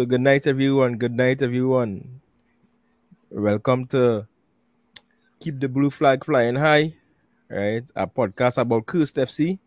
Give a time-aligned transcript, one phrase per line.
[0.00, 0.96] So good night, everyone.
[0.96, 2.22] Good night, everyone.
[3.28, 4.26] Welcome to
[5.40, 6.94] Keep the Blue Flag Flying High,
[7.50, 7.84] right?
[7.94, 9.58] A podcast about Cursed FC.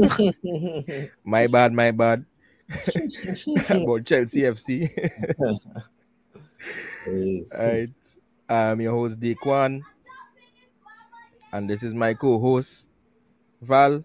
[1.22, 2.24] my bad, my bad.
[3.68, 4.88] about Chelsea FC.
[7.60, 7.92] Right.
[8.48, 9.82] I'm your host, Dequan.
[11.52, 12.88] And this is my co-host,
[13.60, 14.02] Val.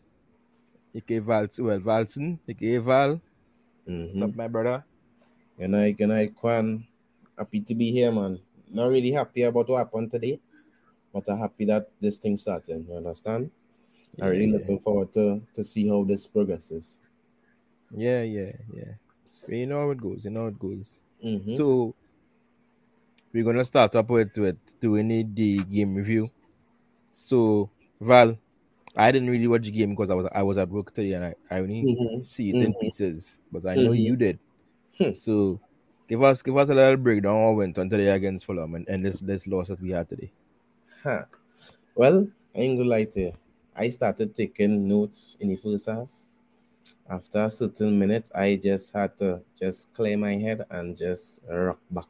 [0.93, 3.21] aka Val well Valson, aka Val.
[3.85, 4.23] What's Mhm.
[4.23, 4.83] up, my brother?
[5.57, 6.85] Good night, good night, Kwan.
[7.37, 8.39] Happy to be here, man.
[8.69, 10.39] Not really happy about what happened today,
[11.13, 12.85] but I'm happy that this thing started.
[12.89, 13.51] You understand?
[14.19, 14.57] I'm really Yeah.
[14.59, 16.99] looking forward to to see how this progresses.
[17.95, 18.93] Yeah, yeah, yeah.
[19.47, 21.01] You know how it goes, you know how it goes.
[21.23, 21.57] Mhm.
[21.57, 21.95] So
[23.33, 26.29] we're gonna start up with with doing the, the game review.
[27.11, 27.69] So
[28.01, 28.37] Val,
[28.95, 31.25] I didn't really watch the game because I was I was at work today and
[31.25, 32.21] I, I only Mhm.
[32.21, 32.75] see it in Mhm.
[32.75, 33.93] pieces, but I know Mhm.
[33.93, 34.39] you did.
[34.97, 35.11] Hmm.
[35.11, 35.59] So
[36.07, 38.87] give us give us a little breakdown on what went on today against Fulham and,
[38.87, 40.31] and this this loss that we had today.
[41.01, 41.25] Huh.
[41.95, 43.33] Well, I ain't gonna lie to you.
[43.75, 46.11] I started taking notes in the first half.
[47.09, 51.79] After a certain minute, I just had to just clear my head and just rock
[51.91, 52.07] back.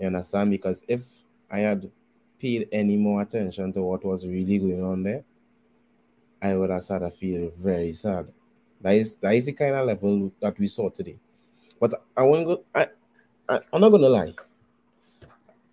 [0.00, 0.50] You understand?
[0.50, 1.06] Because if
[1.50, 1.90] I had
[2.38, 5.24] paid any more attention to what was really going on there,
[6.42, 8.26] I would have started to feel very sad.
[8.80, 11.18] That is that is the kind of level that we saw today.
[11.80, 12.64] But I won't go.
[12.74, 12.88] I,
[13.48, 14.34] I I'm not gonna lie.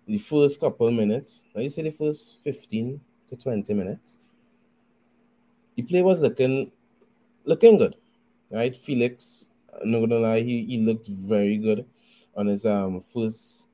[0.06, 4.18] The first couple minutes, now you say the first fifteen to twenty minutes,
[5.76, 6.70] the play was looking
[7.44, 7.96] looking good,
[8.50, 8.76] right?
[8.76, 9.48] Felix,
[9.80, 11.86] I'm not gonna lie, he, he looked very good
[12.36, 13.68] on his um first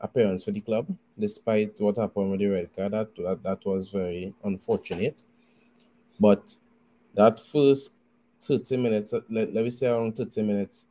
[0.00, 0.86] appearance for the club,
[1.18, 2.92] despite what happened with the red card.
[2.92, 5.24] That that, that was very unfortunate.
[6.20, 6.56] But
[7.14, 7.92] that first
[8.40, 10.86] 30 minutes, let, let me say around 30 minutes,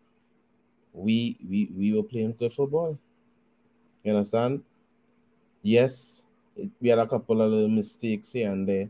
[0.97, 2.97] we we we were playing good football.
[4.03, 4.63] You understand?
[5.61, 6.25] Yes,
[6.55, 8.89] it- we had a couple of little mistakes here and there,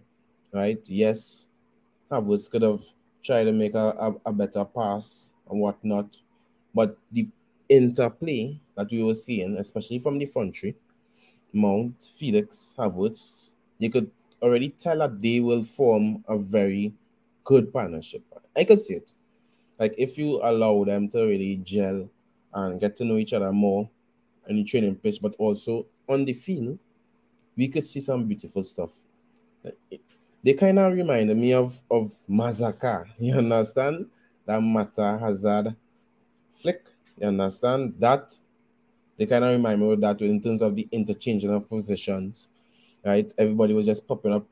[0.54, 0.80] right?
[0.90, 1.48] Yes,
[2.12, 2.84] Havertz could have
[3.24, 6.18] tried to make a, a, a better pass and whatnot,
[6.76, 7.28] but the
[7.70, 10.76] interplay that we were seeing, especially from the front three,
[11.54, 16.94] Mount, Felix, Havertz, you could already tell that they will form a very
[17.46, 18.24] good partnership.
[18.56, 19.14] I could see it.
[19.80, 22.10] Like if you allow them to really gel
[22.54, 23.90] and get to know each other more
[24.50, 26.80] on the training pitch, but also on the field,
[27.56, 28.94] we could see some beautiful stuff.
[30.44, 33.08] They kind of reminded me of of Mazacar.
[33.18, 34.08] You understand?
[34.46, 35.76] That Mata Hazard
[36.54, 36.88] flick.
[37.20, 37.96] You understand?
[38.00, 38.38] That
[39.18, 42.50] they kind of remind me of that in terms of the interchanging of positions.
[43.04, 43.32] Right?
[43.38, 44.46] Everybody was just popping up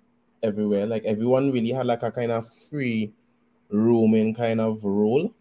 [0.44, 0.86] everywhere.
[0.86, 3.14] Like everyone really had like a kind of free
[3.70, 5.34] roaming kind of role.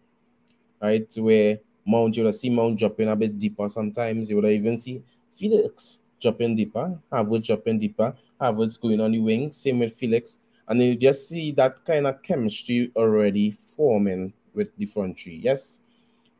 [0.81, 1.11] Right?
[1.17, 4.29] Where Mount, you would see Mount dropping a bit deeper sometimes.
[4.29, 5.03] You would even see
[5.35, 10.39] Felix dropping deeper, Havertz dropping deeper, Havertz going on the wing, same with Felix.
[10.67, 15.35] And you just see that kind of chemistry already forming with the front three.
[15.35, 15.81] Yes,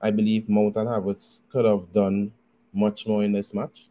[0.02, 2.32] I believe Mount and Havertz could have done
[2.74, 3.90] much more in this match.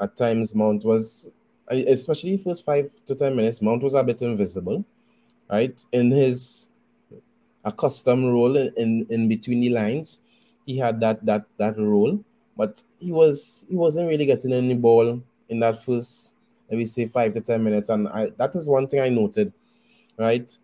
[0.00, 1.32] At times, Mount was,
[1.68, 4.84] especially first five to ten minutes, Mount was a bit invisible,
[5.50, 5.84] right?
[5.92, 6.70] In his
[7.64, 10.20] accustomed role in, in between the lines,
[10.66, 12.22] he had that that that role,
[12.56, 16.36] but he was he wasn't really getting any ball in that first,
[16.70, 19.52] let me say, five to ten minutes, and I, that is one thing I noted,
[20.18, 20.56] right?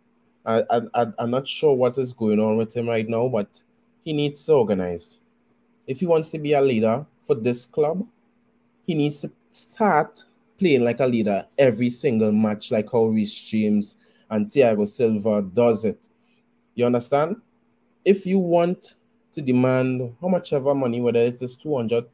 [0.47, 3.63] I, I I- I'm not sure what is going on with him right now, but
[4.05, 5.21] he needs to organize.
[5.87, 8.07] If he wants to be a leader for this club,
[8.87, 10.25] he needs to start
[10.59, 13.97] playing like a leader every single match, like how Reece James
[14.31, 16.09] and Thiago Silva does it.
[16.79, 17.39] You understand?
[18.05, 18.95] If you want
[19.33, 22.05] to demand how much ever money, whether it is two hundred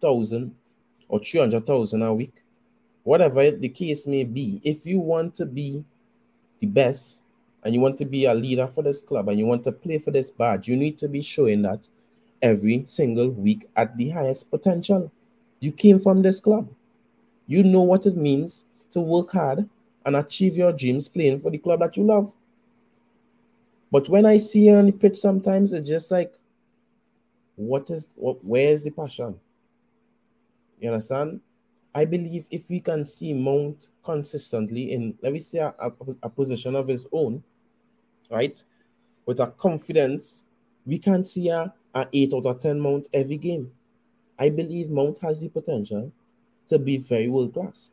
[0.00, 0.54] thousand
[1.08, 2.44] or three hundred thousand a week,
[3.02, 5.84] whatever the case may be, if you want to be
[6.60, 7.24] the best
[7.64, 9.98] and you want to be a leader for this club and you want to play
[9.98, 11.88] for this badge, you need to be showing that
[12.40, 15.10] every single week at the highest potential.
[15.58, 16.68] You came from this club.
[17.48, 19.68] You know what it means to work hard
[20.06, 22.32] and achieve your dreams playing for the club that you love.
[23.94, 26.34] But when I see you on the pitch, sometimes it's just like,
[27.54, 28.44] what is what?
[28.44, 29.38] Where is the passion?
[30.80, 31.40] You understand?
[31.94, 35.92] I believe if we can see Mount consistently in, let me say, a, a,
[36.24, 37.44] a position of his own,
[38.32, 38.64] right,
[39.26, 40.44] with a confidence,
[40.84, 43.70] we can see a, a eight out of ten Mount every game.
[44.40, 46.10] I believe Mount has the potential
[46.66, 47.92] to be very world class,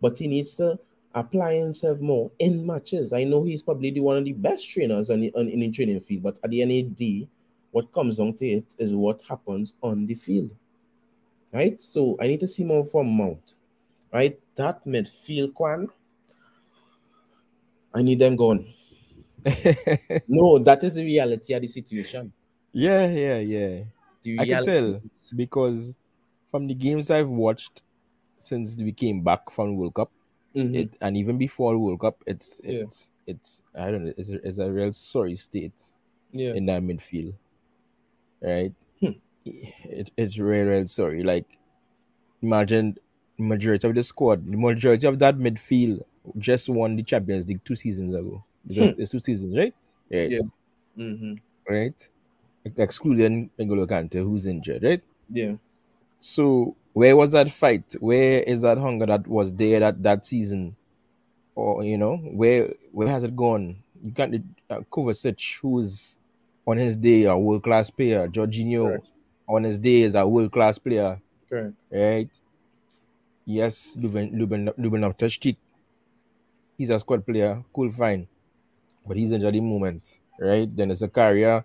[0.00, 0.78] but he needs to
[1.14, 3.12] apply himself more in matches.
[3.12, 5.70] I know he's probably the one of the best trainers on, the, on in the
[5.70, 7.28] training field, but at the end of the day,
[7.70, 10.50] what comes down to it is what happens on the field.
[11.52, 11.80] Right?
[11.80, 13.54] So I need to see more from Mount.
[14.12, 14.38] Right?
[14.56, 15.88] That midfield Kwan.
[17.94, 18.72] I need them gone.
[20.28, 22.32] no, that is the reality of the situation.
[22.72, 23.82] Yeah, yeah, yeah.
[24.22, 25.00] The I can reality tell
[25.36, 25.96] because
[26.50, 27.82] from the games I've watched
[28.38, 30.10] since we came back from World Cup,
[30.58, 30.74] Mhm.
[30.74, 32.80] it and even before the World Cup, it's Yeah.
[32.84, 35.80] it's it's I don't know, it's a, it's a real sorry state
[36.32, 36.52] yeah.
[36.54, 37.34] in that midfield,
[38.42, 38.72] right?
[39.00, 39.10] Hmm.
[39.44, 41.22] It, it's real, real sorry.
[41.22, 41.46] Like
[42.42, 42.98] imagine
[43.38, 46.04] majority of the squad, the majority of that midfield
[46.38, 48.44] just won the Champions League two seasons ago.
[48.68, 49.74] Just, it's two seasons, right?
[50.12, 50.30] Right.
[50.30, 50.40] Yeah.
[50.96, 51.34] hmm
[51.68, 52.08] Right.
[52.76, 55.02] Excluding N'Golo Kante, who's injured, right?
[55.30, 55.56] Yeah.
[56.20, 57.94] So where was that fight?
[58.00, 60.74] Where is that hunger that was there that that season?
[61.54, 63.76] Or you know, where where has it gone?
[64.02, 66.18] You can't uh, Kovacic, who's
[66.66, 69.06] on his day a world class player, Jorginho Correct.
[69.48, 71.74] on his day is a world class player, Correct.
[71.92, 72.30] right?
[73.46, 75.56] Yes, Luben Luben Luben Loftus-Cheek,
[76.76, 78.26] he's a squad player, cool, fine,
[79.06, 80.68] but he's injured the moment, right?
[80.76, 81.64] Then it's a career.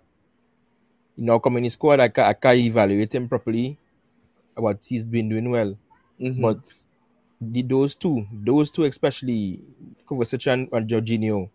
[1.16, 3.78] You know, coming in the squad, I can't, I can't evaluate him properly,
[4.56, 5.76] but he's been doing well.
[6.20, 6.40] Mhm.
[6.40, 6.70] But
[7.40, 9.60] the, those two, those two especially,
[10.08, 11.50] Kovacic and, and Jorginho,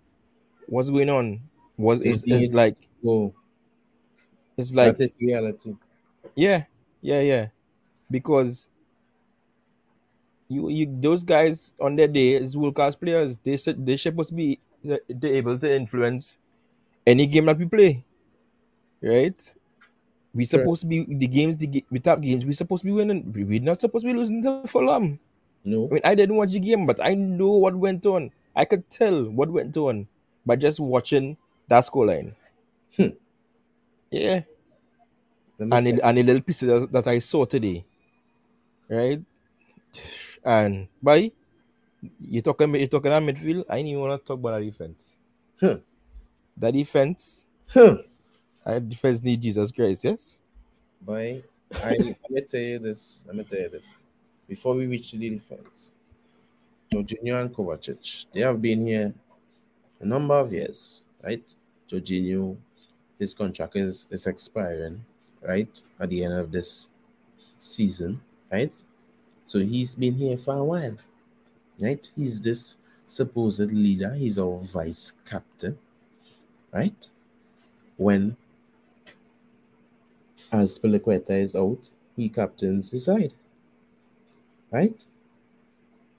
[0.68, 1.40] what's going on?
[1.78, 2.76] Was it's, it's like
[3.06, 3.34] oh.
[4.58, 5.76] it's like that is reality.
[6.36, 6.66] yeah,
[7.02, 7.48] yeah, yeah,
[8.12, 8.70] because
[10.50, 14.30] you you those guys on their day as world class players, they should they supposed
[14.30, 16.40] to be they they're able to influence
[17.08, 18.04] any game that we play,
[19.02, 19.56] right?
[20.34, 23.32] We supposed to be the games the ga- without games we supposed to be winning.
[23.34, 25.20] We- We're not supposed to be losing to Fulham.
[25.66, 25.88] No.
[25.90, 28.32] I mean, I didn't watch the game, but I know what went on.
[28.56, 30.08] I could tell what went on
[30.46, 31.38] by just watching
[31.68, 32.34] that scoreline.
[32.96, 33.18] Hmm.
[34.12, 34.42] Yeah,
[35.60, 37.86] and the, and the little pieces that, that I saw today,
[38.88, 39.22] right?
[40.44, 41.32] And by
[42.22, 45.20] you talking you talking about midfield, I didn't even want to talk about that defense.
[45.60, 45.78] Huh.
[46.58, 47.98] That defense, Huh.
[48.74, 50.04] That defense need Jesus Christ.
[50.04, 50.42] Yes.
[51.02, 51.44] Boy,
[51.84, 53.24] I let me tell you this.
[53.28, 53.98] Let me tell you this.
[54.48, 55.94] Before we reach the defense,
[56.92, 59.14] Jorginho and Kovacic, they have been here
[60.00, 61.56] a number of years, right?
[61.90, 62.58] Jorginho,
[63.18, 65.04] his contract is, is expiring,
[65.42, 65.82] right?
[66.00, 66.90] At the end of this
[67.58, 68.20] season,
[68.52, 68.74] right?
[69.46, 70.98] So he's been here for a while,
[71.80, 72.12] right?
[72.16, 72.78] He's this
[73.08, 75.78] supposed leader, he's our vice captain,
[76.72, 77.08] right?
[77.98, 78.36] When
[80.52, 83.34] Azpilicueta is out, he captains the side.
[84.72, 85.06] Right?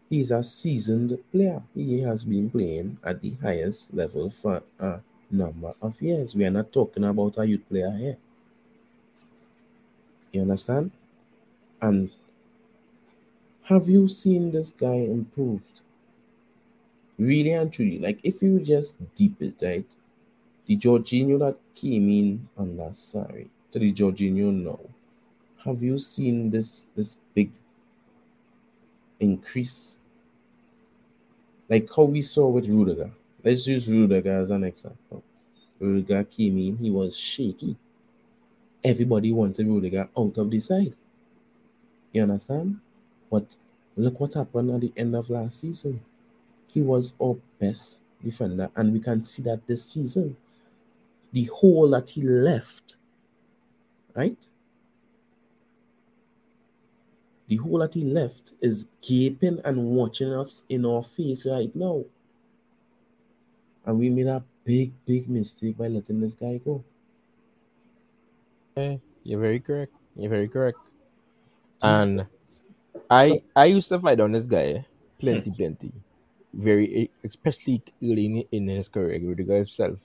[0.09, 1.63] He's a seasoned player.
[1.75, 5.01] He has been playing at the highest level for a
[5.31, 6.35] number of years.
[6.35, 8.17] We are not talking about a youth player here.
[10.33, 10.91] You understand?
[11.81, 12.11] And
[13.65, 15.81] have you seen this guy improved?
[17.19, 19.95] Really and truly, like if you just deep it, right?
[20.67, 23.11] The Jorginho that came in on last
[23.79, 24.81] the Jorginho now.
[25.65, 27.51] Have you seen this this big
[29.19, 29.99] increase?
[31.69, 33.11] Like how we saw with Rudiger.
[33.45, 35.23] Let's use Rudiger as an example.
[35.79, 37.77] Rudiger came in, he was shaky.
[38.83, 40.95] Everybody wanted Rudiger out of the side.
[42.13, 42.81] You understand?
[43.31, 43.57] But
[43.97, 46.01] look what happened at the end of last season.
[46.73, 50.37] He was our best defender, and we can see that this season.
[51.33, 52.97] The hole that he left,
[54.15, 54.47] right?
[57.49, 62.05] The hole that he left is gaping and watching us in our face right now.
[63.85, 66.85] And we made a big, big mistake by letting this guy go.
[68.77, 69.93] Yeah, you're very correct.
[70.15, 70.79] You're very correct.
[71.83, 72.27] And
[73.11, 74.83] I I used to fight on this guy, eh?
[75.19, 75.93] plenty, plenty.
[76.55, 79.99] Very, eh, especially early in, in his career, with the guy himself.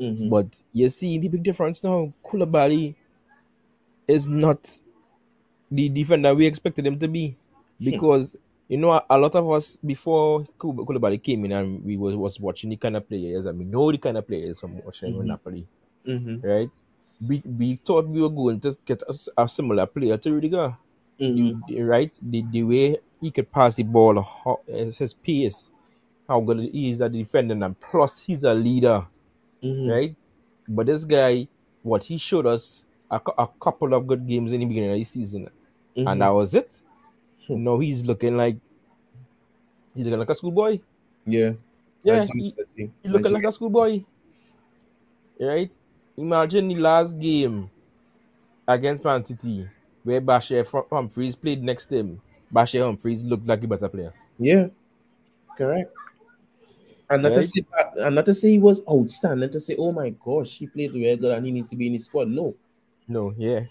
[0.00, 0.30] Mhm.
[0.30, 2.12] But you see the big difference now.
[2.24, 2.94] Koulibaly
[4.12, 4.60] is not
[5.70, 7.36] the defender we expected him to be,
[7.80, 8.36] because
[8.68, 12.14] you know a, a lot of us before Koul- Koulibaly came in and we was,
[12.14, 15.14] was watching the kind of players and we know the kind of players from watching
[15.14, 15.26] Mhm.
[15.26, 15.66] Napoli,
[16.06, 16.42] Mhm.
[16.44, 16.70] right?
[17.26, 19.02] We, we thought we were going to get
[19.36, 20.76] a similar player to Rudiger.
[21.20, 21.62] Mhm.
[21.68, 22.18] You, right?
[22.22, 25.70] The, the way he could pass the ball, how, his pace,
[26.28, 29.06] how good he is at defending, and plus he's a leader,
[29.62, 29.90] Mhm.
[29.90, 30.16] right?
[30.68, 31.48] But this guy,
[31.82, 35.04] what he showed us a, a couple of good games in the beginning of the
[35.04, 35.48] season,
[35.96, 36.10] Mhm.
[36.10, 36.80] and that was it.
[37.46, 37.62] Hmm.
[37.62, 38.56] No, he's looking like
[39.94, 40.80] he's looking like a schoolboy.
[41.26, 41.52] Yeah.
[42.02, 44.02] Yeah, That's he, he looking like a schoolboy,
[45.38, 45.70] right?
[46.16, 47.70] imagine the last game
[48.68, 49.68] against Man City
[50.04, 52.20] where Bashir Humphreys played next to him.
[52.52, 54.12] Bashir Humphreys looked like a better player.
[54.38, 54.66] Yeah,
[55.56, 55.92] correct.
[57.08, 57.34] And not Right.
[57.36, 57.64] to say
[57.98, 59.50] and not to say he was outstanding.
[59.50, 61.94] To say, oh my gosh, he played very good and he needs to be in
[61.94, 62.28] his squad.
[62.28, 62.54] No,
[63.08, 63.64] No, yeah.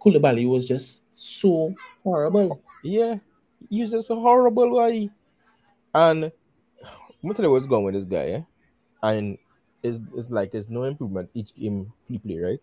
[0.00, 2.60] Koulibaly was just so horrible.
[2.82, 3.18] Yeah.
[3.70, 5.08] He was just a horrible guy.
[5.94, 6.24] And
[7.22, 8.42] I'm tell you what's going with this guy, yeah?
[9.02, 9.38] And
[9.82, 12.60] it's, it's like there's no improvement each game he play, right?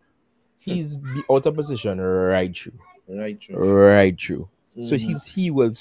[0.60, 2.78] He's be out of position right through.
[3.08, 3.56] Right, true.
[3.56, 4.48] Right through.
[4.75, 5.00] So Mhm.
[5.00, 5.74] he's he will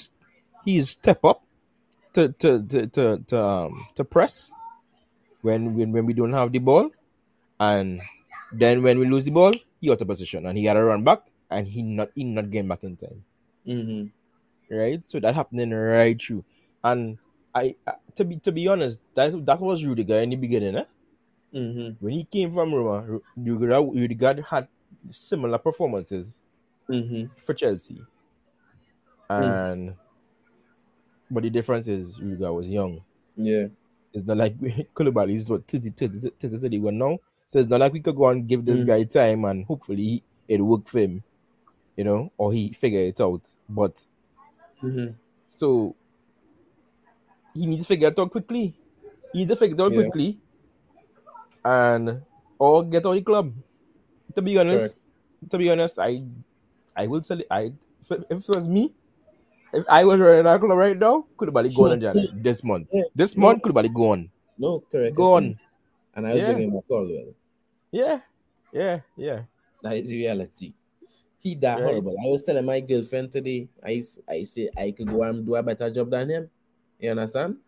[0.65, 1.43] he's step up
[2.13, 4.51] to to to to, to um to press
[5.41, 6.89] when, when when we don't have the ball
[7.59, 8.01] and
[8.53, 11.21] then when we lose the ball he out of position and he gotta run back
[11.49, 13.23] and he not he not getting back in time
[13.67, 14.11] Mhm.
[14.69, 16.43] right so that happening right through
[16.83, 17.17] and
[17.53, 20.85] I uh, to be to be honest that that was Rudiger in the beginning eh?
[21.53, 21.97] Mhm.
[21.99, 24.67] when he came from Roma Ru- Rudiger, Rudiger had
[25.09, 26.39] similar performances
[26.89, 27.29] Mhm.
[27.37, 28.01] for Chelsea
[29.29, 29.95] and
[31.29, 33.01] but the difference is Rudiger was young
[33.37, 33.67] Yeah.
[34.13, 34.57] It's not like
[34.93, 37.17] Koulibaly is what 30, 30, 30, 31 now.
[37.51, 38.87] So it's not like we could go and give this Mm.
[38.87, 41.21] guy time and hopefully it work for him,
[41.97, 43.43] you know, or he figure it out.
[43.67, 44.05] But
[44.81, 45.15] Mhm.
[45.49, 45.93] so
[47.53, 48.73] he needs to figure it out quickly.
[49.33, 49.99] He needs to figure it out Yeah.
[49.99, 50.39] quickly
[51.65, 52.23] and
[52.57, 53.51] or get out of the club.
[54.35, 55.05] To be honest,
[55.49, 56.23] to be honest, I
[56.95, 57.47] I will it.
[57.51, 58.93] I if, it was me,
[59.73, 62.87] if I was running our club right now, Koulibaly go on January this month.
[62.93, 63.03] Yeah.
[63.13, 64.31] This month, Koulibaly go on.
[64.57, 65.15] No, correct.
[65.17, 65.59] Go on.
[66.15, 66.53] And I was Yeah.
[66.53, 67.35] bringing back Colwill.
[67.91, 68.21] Yeah,
[68.71, 69.43] yeah, yeah.
[69.83, 70.73] That is reality.
[71.39, 71.83] He that Right.
[71.83, 72.15] horrible.
[72.19, 75.63] I was telling my girlfriend today, I, I say I could go and do a
[75.63, 76.51] better job than him.
[76.99, 77.59] You understand?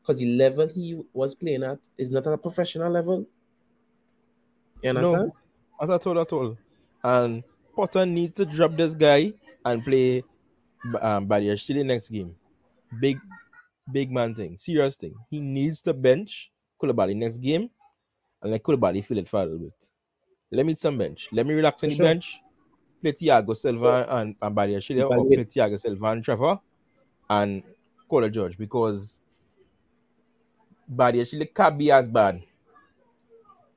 [0.00, 3.26] Because the level he was playing at is not at a professional level.
[4.82, 5.32] You understand?
[5.32, 5.36] No,
[5.80, 6.56] as I told, at all.
[7.02, 9.32] And Potter needs to drop this guy
[9.64, 10.22] and play
[11.00, 12.36] um, Badiashile next game.
[13.00, 13.18] Big,
[13.92, 14.58] big man thing.
[14.58, 15.14] Serious thing.
[15.30, 17.70] He needs to bench Koulibaly next game
[18.44, 19.90] and let Koulibaly feel it for a little bit.
[20.52, 21.28] Let me some bench.
[21.32, 22.06] Let me relax on the sure.
[22.06, 22.40] bench.
[23.02, 25.34] Play Thiago Silva and, and Badiashile or Evaluate.
[25.34, 26.60] play Thiago Silva and Trevor
[27.28, 27.62] and
[28.08, 29.20] call a judge because
[30.94, 32.42] Badiashile can't be as bad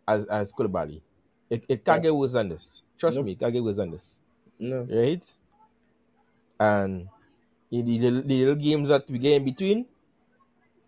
[0.07, 1.01] as, as Koulibaly.
[1.49, 2.83] It, it can't get worse than this.
[2.97, 3.25] Trust Nope.
[3.25, 4.21] me, it can't get worse than this.
[4.59, 4.85] No.
[4.89, 5.25] right?
[6.59, 7.07] And
[7.71, 9.85] in the little, the little games that we get in between,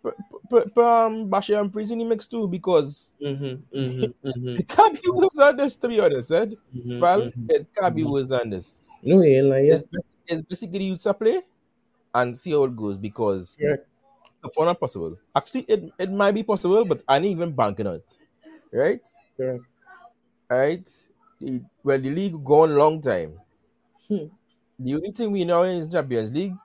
[0.05, 3.77] um, Bashir and Priest in the mix too because Mm-hmm.
[3.77, 4.27] Mm-hmm.
[4.27, 4.55] Mm-hmm.
[4.59, 6.45] it can't be worse than this, to be honest, eh?
[6.75, 7.49] mm-hmm, Well, mhm.
[7.49, 8.11] it can't be Mhm.
[8.11, 8.81] worse than this.
[9.03, 9.87] No, ain't like It's,
[10.27, 11.41] it's basically you to play
[12.13, 13.83] and see how it goes because Correct.
[14.43, 15.17] it's not possible.
[15.35, 18.17] Actually, it, it might be possible, but I ain't even banking on it,
[18.73, 19.01] right?
[19.37, 19.63] Correct.
[20.49, 20.87] Right?
[21.39, 23.39] The- well, the league gone long time.
[24.07, 24.25] Hmm.
[24.79, 26.55] The only thing we know is Champions League,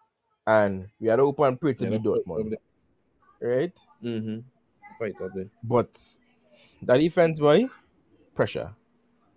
[0.46, 2.56] and we are open and pray to Yeah, be Dortmund,
[3.48, 3.78] right?
[4.02, 4.38] Mm-hmm.
[4.98, 5.48] Quite up there.
[5.62, 6.00] But
[6.82, 7.68] that defense, boy,
[8.34, 8.74] pressure,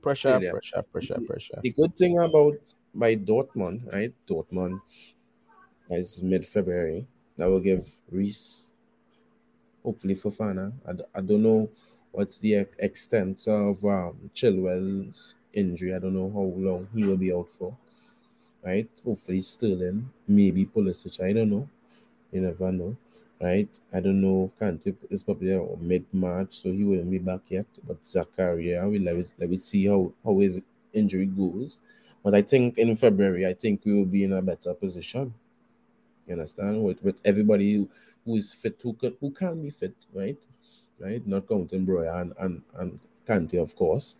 [0.01, 0.51] pressure, Failure.
[0.51, 1.59] pressure, pressure, pressure.
[1.61, 4.13] The good thing about by Dortmund, right?
[4.27, 4.81] Dortmund
[5.89, 7.05] is mid February.
[7.37, 8.67] That will give Reece,
[9.83, 10.73] hopefully Fofana.
[11.13, 11.69] I don't know
[12.11, 15.93] what's the extent of um, Chilwell's injury.
[15.93, 17.77] I don't know how long he will be out for.
[18.63, 18.89] Right?
[19.05, 21.21] Hopefully Sterling, maybe Pulisic.
[21.21, 21.69] I don't know.
[22.31, 22.97] You never know.
[23.39, 23.79] Right?
[23.93, 24.51] I don't know.
[24.59, 27.67] Kante is probably mid March, so he wouldn't be back yet.
[27.85, 30.59] But Zakaria, we let us let us see how how his
[30.93, 31.79] injury goes.
[32.23, 35.33] But I think in February, I think we will be in a better position.
[36.25, 36.83] You understand?
[36.83, 37.89] With with everybody who,
[38.25, 40.37] who is fit, who can who can be fit, right?
[40.99, 41.25] Right?
[41.27, 44.15] Not counting Broja and and and Kante, of course.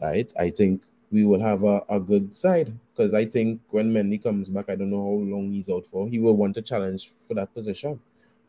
[0.00, 0.32] Right?
[0.38, 4.48] I think we will have a, a good side because I think when Mendy comes
[4.48, 6.08] back, I don't know how long he's out for.
[6.08, 8.00] He will want to challenge for that position.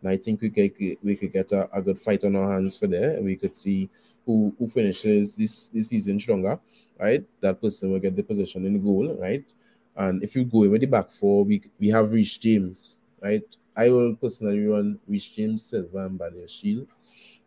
[0.03, 2.77] And I think we could we could get a, a good fight on our hands
[2.77, 3.21] for there.
[3.21, 3.89] We could see
[4.25, 6.59] who who finishes this this season stronger,
[6.99, 7.23] right?
[7.39, 9.51] That person will get the position in the goal, right?
[9.95, 13.43] And if you go with the back four, we we have Reece James, right?
[13.75, 16.85] I will personally run Reece James, Silva, and Badiashile,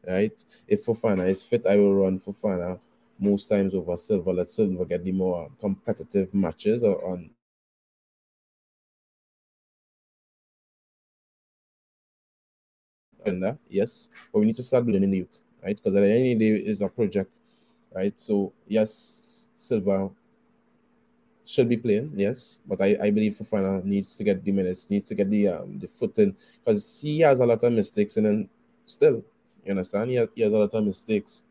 [0.07, 0.45] right?
[0.67, 2.81] If Fofana is fit, I will run Fofana
[3.19, 4.31] most times over Silva.
[4.33, 7.31] Let Silva get the more competitive matches on
[13.27, 15.77] agenda, yes, but we need to start building in the youth, right?
[15.77, 17.31] Because at the end of the day, is a project,
[17.95, 18.19] right?
[18.19, 20.11] So yes, Silva
[21.45, 25.05] should be playing, yes, but I, I believe Fofana needs to get the minutes, needs
[25.07, 28.27] to get the um the foot in because he has a lot of mistakes, and
[28.27, 28.49] then
[28.85, 29.23] still,
[29.65, 31.43] you understand, he has, he has a lot of mistakes.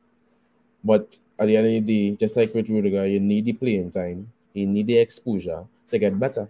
[0.84, 3.92] But at the end of the day, just like with Rudiger, you need the playing
[3.92, 6.48] time, you need the exposure to get better.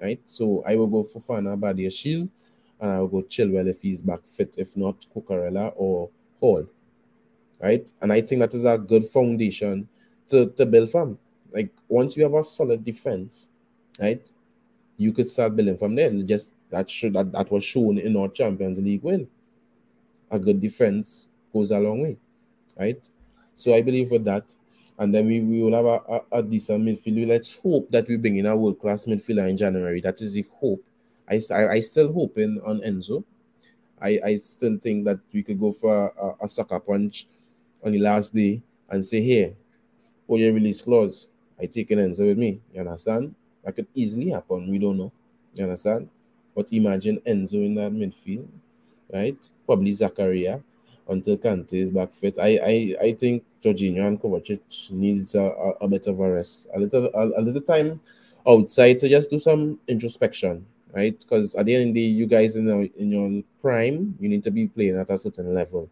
[0.00, 0.20] Right?
[0.24, 2.28] So I will go Fofana Badiashile
[2.82, 6.10] and I will go Chilwell if he's back fit, if not Cucurella or
[6.40, 6.66] Hall.
[7.60, 7.90] Right?
[8.02, 9.88] And I think that is a good foundation
[10.28, 11.16] to, to build from.
[11.54, 13.48] Like once you have a solid defense,
[14.00, 14.30] right?
[14.96, 16.10] You could start building from there.
[16.10, 19.28] Just that should that, that was shown in our Champions League win.
[20.32, 22.16] A good defense goes a long way,
[22.76, 23.08] right?
[23.54, 24.54] So I believe with that,
[24.98, 27.28] and then we, we will have a, a, a decent midfield.
[27.28, 30.00] Let's hope that we bring in a world class midfielder in January.
[30.00, 30.82] That is the hope.
[31.50, 33.24] I, I, still hoping on Enzo.
[34.00, 37.26] I, I still think that we could go for a, a sucker punch
[37.84, 39.54] on the last day and say, here,
[40.26, 41.28] for oh, your release clause,
[41.60, 42.60] I take an Enzo with me.
[42.72, 43.34] You understand?
[43.64, 44.70] That could easily happen.
[44.70, 45.12] We don't know.
[45.54, 46.08] You understand?
[46.54, 48.48] But imagine Enzo in that midfield,
[49.12, 49.48] right?
[49.66, 50.62] Probably Zakaria
[51.08, 52.38] until Kante is back fit.
[52.38, 56.68] I I, I think Jorginho and Kovacic needs a, a, a bit of a rest,
[56.74, 58.00] a little a, a little time
[58.46, 61.18] outside to just do some introspection, right?
[61.18, 64.28] Because at the end of the day, you guys in your in your prime, you
[64.28, 65.88] need to be playing at a certain level.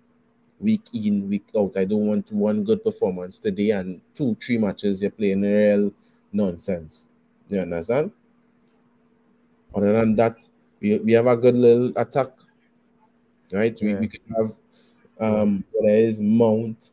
[0.60, 1.76] Week in, week out.
[1.76, 5.92] I don't want one good performance today and two, three matches you're playing real
[6.32, 7.06] nonsense.
[7.48, 8.12] You understand?
[9.74, 10.48] Other than that,
[10.80, 12.28] we, we have a good little attack.
[13.52, 13.78] Right?
[13.80, 13.98] We, Yeah.
[14.00, 14.52] we could have
[15.18, 16.92] um there is Mount,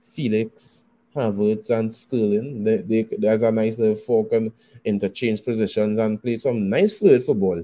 [0.00, 0.85] Felix,
[1.16, 2.62] Havertz, and Sterling.
[2.62, 4.52] They, they, there's a nice little fork and
[4.84, 7.62] interchange positions and play some nice fluid football.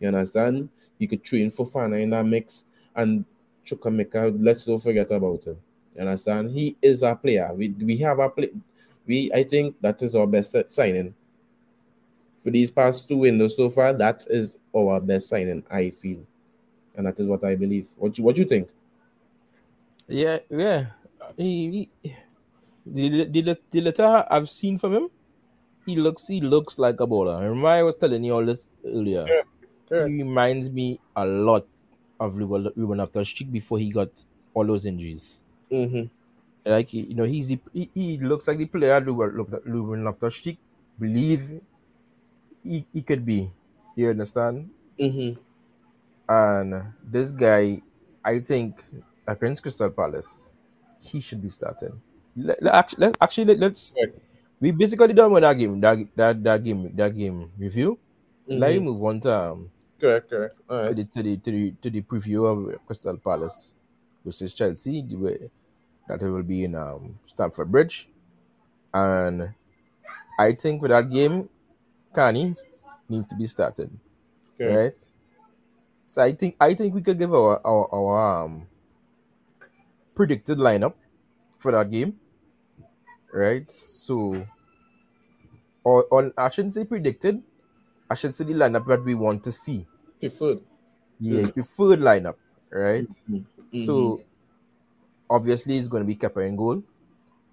[0.00, 0.68] You understand?
[0.98, 3.24] You could train Fofana in that mix and
[3.64, 5.56] Chukwuemeka, let's don't forget about him.
[5.94, 6.50] You understand?
[6.50, 7.52] He is a player.
[7.54, 8.50] We we have a play.
[9.06, 11.14] We I think that is our best signing
[12.42, 13.92] for these past two windows so far.
[13.92, 16.26] That is our best signing, I feel,
[16.96, 17.88] and that is what I believe.
[17.96, 18.68] What you what you think?
[20.08, 20.86] Yeah, yeah.
[21.36, 22.14] He, he,
[22.86, 25.08] the, the, the letter I've seen from him,
[25.86, 27.40] he looks he looks like a bowler.
[27.40, 29.26] Remember I was telling you all this earlier.
[29.88, 30.08] Correct.
[30.08, 31.66] He reminds me a lot
[32.20, 35.42] of Ruben, Ruben Loftus-Cheek before he got all those injuries.
[35.70, 36.06] Mm-hmm.
[36.70, 40.58] Like you know, he's the, he, he looks like the player Ruben, Ruben Loftus-Cheek
[40.98, 41.60] believe
[42.62, 43.50] he, he could be.
[43.96, 44.70] You understand?
[44.98, 45.40] Mm-hmm.
[46.28, 47.82] And this guy,
[48.24, 48.82] I think
[49.26, 50.56] against Crystal Palace,
[51.02, 52.00] he should be starting.
[52.36, 54.18] Let, let, actually, let, actually let, us Correct.
[54.60, 57.98] we basically done with that game, that that, that game, that game review.
[58.48, 60.30] Let me move on to um, Correct.
[60.30, 60.56] Correct.
[60.68, 63.74] All to the to the to the, to the preview of Crystal Palace
[64.24, 65.02] versus Chelsea,
[66.08, 68.08] that it will be in um, Stamford Bridge,
[68.92, 69.54] and
[70.38, 71.48] I think with that game,
[72.12, 72.54] Carney
[73.08, 73.90] needs to be started,
[74.58, 74.74] Correct.
[74.74, 75.04] right?
[76.08, 78.66] So I think I think we could give our our, our um,
[80.14, 80.94] predicted lineup
[81.58, 82.18] for that game,
[83.32, 83.70] right?
[83.70, 84.46] So,
[85.84, 87.42] or, or I shouldn't say predicted,
[88.10, 89.86] I should say the lineup that we want to see.
[90.20, 90.60] Preferred.
[91.20, 92.36] Yeah, preferred lineup,
[92.70, 93.08] right?
[93.28, 93.44] Mhm.
[93.70, 94.22] So
[95.30, 96.82] obviously it's going to be Kepa in goal,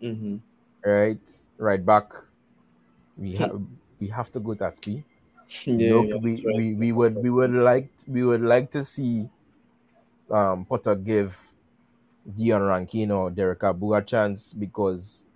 [0.01, 0.37] Mm-hmm.
[0.85, 1.29] right?
[1.57, 2.13] Right back,
[3.17, 3.61] we have
[3.99, 5.03] we have to go Taspi.
[5.65, 5.93] Yeah.
[5.95, 9.27] Look, yeah, we, we we would we would like we would like to see
[10.29, 11.35] um Potter give
[12.35, 15.27] Dion Rankine or Derrick Abu a chance because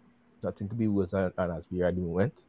[0.44, 2.46] nothing could be worse than than as we at the moment.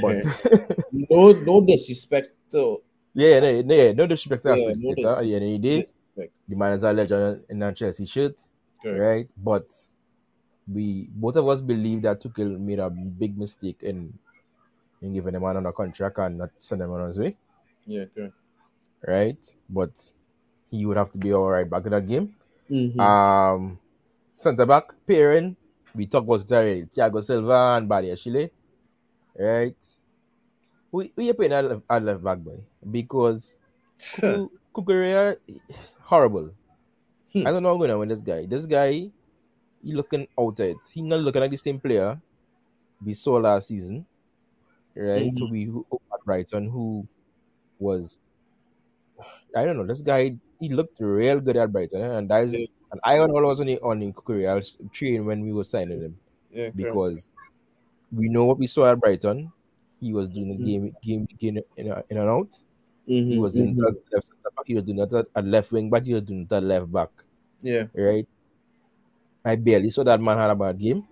[0.00, 0.24] But
[0.92, 2.82] no, no disrespect to
[3.14, 6.32] yeah, no, no, yeah, no disrespect to Yeah, no the end of the day, disrespect.
[6.48, 8.40] the man is a legend in a Chelsea shirt.
[8.82, 8.98] Correct.
[9.00, 9.28] right?
[9.36, 9.70] But
[10.72, 14.18] we both of us believe that Tuchel made a big mistake in
[15.02, 17.36] in giving him another contract and not sending him on his way,
[17.86, 18.34] Yeah, correct.
[19.06, 19.54] right?
[19.68, 20.12] But
[20.70, 22.34] he would have to be all right back in that game.
[22.70, 23.00] Mm-hmm.
[23.00, 23.78] Um,
[24.30, 25.56] centre back pairing,
[25.94, 26.82] we talked about it already.
[26.84, 28.50] Thiago Silva and Badiashile,
[29.38, 29.76] right?
[30.90, 33.56] We we are playing at left, at left back boy because
[33.98, 35.36] Cucurella
[36.00, 36.50] horrible.
[37.32, 37.46] Hmm.
[37.46, 38.46] I don't know what's going on with this guy.
[38.46, 39.10] This guy,
[39.82, 40.76] he looking outside.
[40.92, 42.20] He not looking like the same player
[43.04, 44.06] we saw last season,
[44.94, 45.32] right?
[45.32, 45.36] Mhm.
[45.36, 47.06] To be who at Brighton, who
[47.78, 48.20] was
[49.56, 49.86] I don't know.
[49.86, 52.66] This guy, he looked real good at Brighton, and that is Yeah.
[52.92, 56.18] and I was always on the on the Cucurella train when we were signing him
[56.50, 56.76] yeah, correct.
[56.76, 57.32] because
[58.12, 59.52] we know what we saw at Brighton.
[60.00, 60.66] He was doing a Mhm.
[60.68, 62.52] game game in, in, in and out.
[63.28, 63.76] He Mhm, was doing mhm.
[63.76, 64.66] that left back.
[64.66, 66.04] He was doing that at left wing back.
[66.06, 67.10] He was doing that left back.
[67.62, 68.28] Yeah, Right.
[69.44, 71.06] I barely saw that man had a bad game.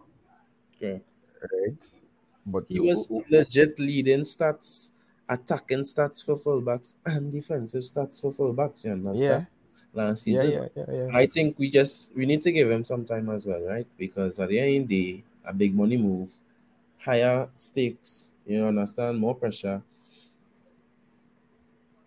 [0.78, 1.04] correct.
[1.52, 2.02] Right.
[2.46, 4.90] But He was legit leading stats,
[5.30, 8.84] attacking stats for fullbacks and defensive stats for fullbacks.
[8.84, 9.40] You yeah.
[9.40, 9.48] understand?
[9.94, 10.52] last Yeah, season.
[10.52, 11.10] yeah, yeah, yeah.
[11.12, 13.86] I think we just we need to give him some time as well, right?
[13.98, 16.36] Because at the end of the day, a big money move,
[16.98, 19.82] higher stakes, you understand, more pressure.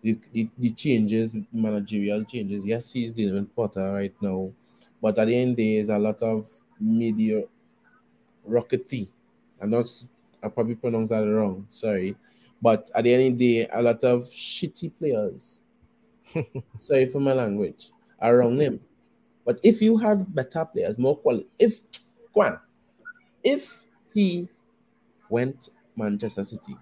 [0.02, 2.66] The, the, the changes, managerial changes.
[2.66, 4.52] Yes, he's dealing with Potter right now,
[5.00, 7.44] but at the end there's a lot of media
[8.48, 9.08] rockety.
[9.60, 9.86] I'm not
[10.42, 12.16] I probably pronounced that wrong, sorry.
[12.64, 15.62] But at the end of the day, a lot of shitty players.
[16.78, 17.90] sorry for my language
[18.22, 18.80] around him.
[19.44, 21.82] But if you have better players, more quality, if
[22.34, 22.58] on,
[23.42, 24.48] if he
[25.28, 26.74] went Manchester City,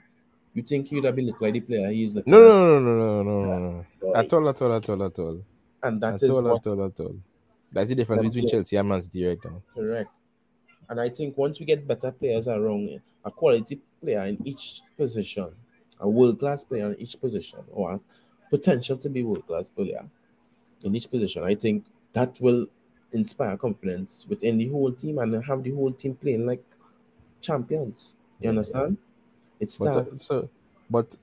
[0.54, 2.96] you think he would have been look like the player he is No, no, no,
[2.96, 4.14] no, no, no, no, no.
[4.14, 5.42] At all, at all, at all, at all.
[5.82, 7.16] And that At is all, what at all, at all.
[7.72, 8.48] That's the difference between.
[8.48, 9.60] Chelsea and Man City right now.
[9.74, 10.10] correct.
[10.88, 15.48] And I think once we get better players around, a quality player in each position,
[16.02, 18.00] a world class player in each position, or
[18.50, 20.04] potential to be world class player
[20.84, 22.66] in each position, I think that will
[23.12, 26.64] inspire confidence within the whole team and have the whole team playing like
[27.40, 28.14] champions.
[28.40, 28.50] You Yeah.
[28.50, 28.98] understand?
[29.60, 30.06] It's But that.
[30.12, 30.48] uh, so,
[30.90, 31.16] but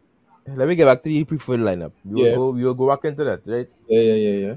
[0.48, 1.92] let me get back to the preferred lineup.
[2.06, 2.36] We will Yeah.
[2.36, 2.50] go.
[2.52, 3.70] We will go back into that, right?
[3.88, 4.56] yeah, yeah, yeah, yeah.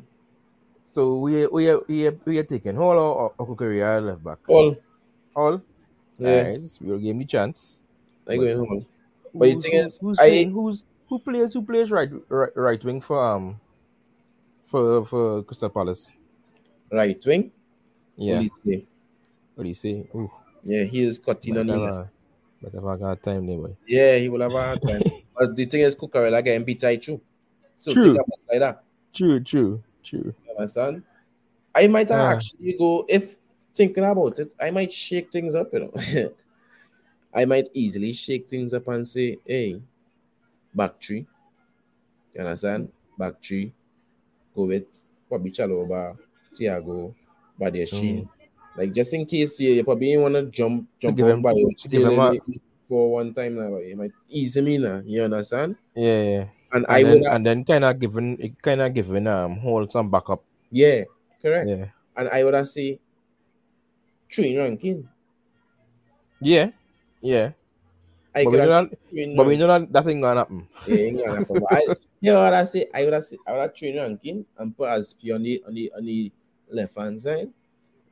[0.87, 4.39] So we we we we are taking Hall or, Cucurella left back.
[4.49, 4.77] All,
[5.35, 5.63] All.
[6.19, 7.83] yeah, Alright, we'll give him the chance.
[8.29, 8.87] I go in home.
[9.35, 12.11] But the Who- thing who- is, who's I- playing, who's who plays who plays right
[12.29, 13.61] right, right wing for um
[14.65, 16.15] for for Crystal Palace?
[16.91, 17.51] Right wing,
[18.17, 18.39] Yeah.
[18.41, 18.87] Olise.
[19.55, 20.07] What do you say?
[20.15, 20.31] Ooh,
[20.65, 22.11] Yeah, he is cutting on better
[22.63, 23.77] But have have a time there, boy.
[23.87, 25.03] Yeah, he will have a hard time.
[25.39, 27.21] but the thing is, Cucurella getting beat right through.
[27.77, 28.17] So True.
[28.51, 28.85] like that.
[29.13, 30.33] True, true, true.
[30.47, 31.03] You understand?
[31.75, 32.33] I might Ah.
[32.33, 33.37] actually go if
[33.75, 35.93] thinking about it, I might shake things up, you know.
[37.35, 39.81] I might easily shake things up and say, hey,
[40.75, 41.27] back three.
[42.35, 42.93] You understand?
[43.19, 43.73] Back three.
[44.55, 44.85] Go with
[45.31, 46.17] Bobby Chalobah,
[46.53, 47.15] Thiago,
[47.59, 48.25] Badiashile.
[48.25, 48.29] Mm.
[48.77, 51.43] Like just in case you, you probably want to jump jump give on
[51.89, 52.41] give him a-
[52.89, 55.77] for one time now, but you might ease him in, you understand?
[55.95, 56.45] Yeah, yeah.
[56.73, 59.57] And, And I then, would, and then kind of given it kind of given um
[59.57, 60.43] Hall some backup.
[60.71, 61.05] yeah,
[61.41, 61.69] correct.
[61.69, 62.99] Yeah, And I would have say
[64.31, 65.09] three ranking.
[66.41, 66.71] yeah,
[67.23, 67.53] yeah.
[68.35, 70.69] I But we know that, but we know that that ain't gonna happen.
[70.87, 71.63] Yeah, ain't gonna happen.
[71.71, 71.83] I,
[72.21, 72.87] you know what I say?
[72.95, 75.75] I would have say I would have three ranking and put Azpi on the on
[75.75, 76.33] the on the
[76.71, 77.53] left hand side.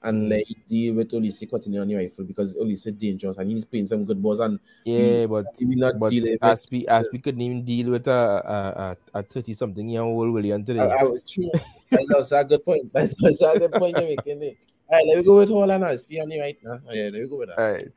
[0.02, 0.30] And Mm.
[0.32, 4.04] like deal with Olise continuing on the rifle because Olise dangerous and he's playing some
[4.06, 7.18] good balls and Yeah, but he will not but deal with as we as we
[7.18, 10.80] couldn't even deal with a a, a, a thirty something year old Willian today.
[10.80, 11.50] I, I was true.
[11.90, 12.90] That's a good point.
[12.94, 14.54] That's also a good point you're making there.
[14.88, 16.80] All right, let me go with Holland Azpi on the right now.
[16.90, 17.58] Yeah, let me go with that.
[17.58, 17.92] Alright.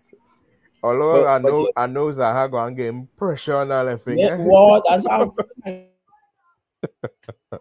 [0.83, 1.71] Although But- I but know yeah.
[1.77, 4.19] I know Zaha gonna get pressure on that left wing.
[4.19, 4.79] Yeah, eh?
[4.89, 5.31] That's what
[5.65, 5.87] I'm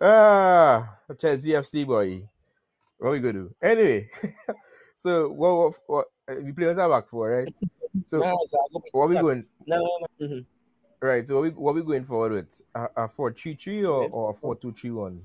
[0.00, 2.28] Ah, Chelsea FC boy.
[2.98, 3.54] What we gonna do?
[3.62, 4.10] Anyway,
[4.94, 7.48] so what what, what uh, we play with our back for, right?
[7.96, 10.42] So Nah, so I'll go with what we going No, no, no.
[11.00, 11.26] Right?
[11.28, 12.60] So what we what we going forward with?
[12.74, 15.22] A, a four three three or or a four two three one?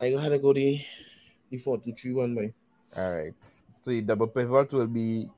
[0.00, 0.80] I go ahead and go the
[1.50, 2.54] the four two three one by.
[2.94, 3.34] All right.
[3.70, 5.28] So the double pivot will be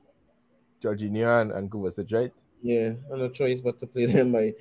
[0.81, 2.43] Jorginho and, and Kovacic, right?
[2.61, 4.53] Yeah, no choice but to play them by.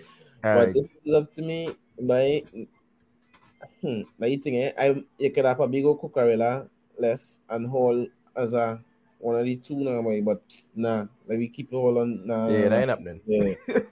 [0.44, 0.76] All but right.
[0.76, 2.42] if it's up to me, by
[3.82, 8.54] hmm, my thing, eh, I you could have probably go Cucurella left and Hall as
[8.54, 8.80] a
[9.18, 10.22] one of the two now, boy.
[10.22, 10.42] But
[10.74, 12.26] nah, like we keep it all on.
[12.26, 13.20] Nah, Yeah, that ain't happening.
[13.26, 13.54] yeah.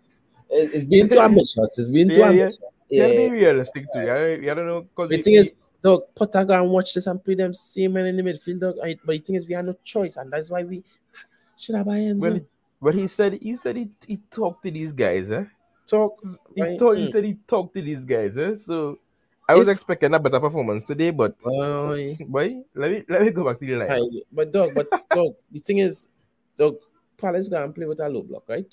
[0.48, 1.76] It- it's been too ambitious.
[1.76, 2.44] It's been too Yeah, yeah.
[2.44, 2.58] ambitious.
[2.88, 3.28] You gotta Yeah.
[3.28, 4.04] be realistic too.
[4.06, 5.52] Gotta, you gotta know because The thing is,
[5.86, 8.60] dog, put Potter go and watch this and play them same men in the midfield,
[8.60, 8.74] dog.
[8.82, 10.82] I- But the thing is, we have no choice, and that's why we
[11.56, 12.20] should have buy Enzo.
[12.20, 12.40] Well,
[12.82, 15.44] but he said he said he, he talked to these guys, eh?
[15.86, 16.18] Talk.
[16.54, 16.78] He right?
[16.78, 17.12] thought he Mm.
[17.12, 18.54] said he talked to these guys, eh?
[18.56, 18.98] So
[19.48, 22.16] I was If- expecting a better performance today, but Boy.
[22.28, 23.90] boy, let me let me go back to the line.
[23.90, 26.08] Aye, But dog, but dog, the thing is,
[26.58, 26.76] dog,
[27.16, 28.70] Palace go and play with a low block, right?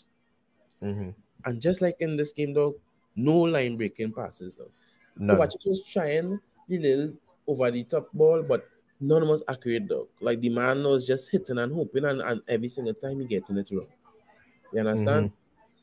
[0.82, 1.10] Mm-hmm.
[1.46, 2.74] And just like in this game, dog,
[3.16, 4.72] no line breaking passes, dog.
[5.16, 7.14] No, So watch it was trying the little
[7.48, 10.08] over the top ball, but none was accurate, dog.
[10.20, 13.58] Like the man was just hitting and hoping, and, and every single time he getting
[13.58, 13.88] it wrong.
[14.72, 15.32] You understand?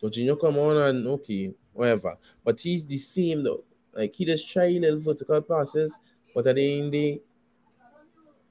[0.00, 2.16] So Jorginho come on and okay, whatever.
[2.44, 3.64] But he's the same though.
[3.92, 5.98] Like he just try little vertical passes,
[6.34, 7.20] but at the end of the day,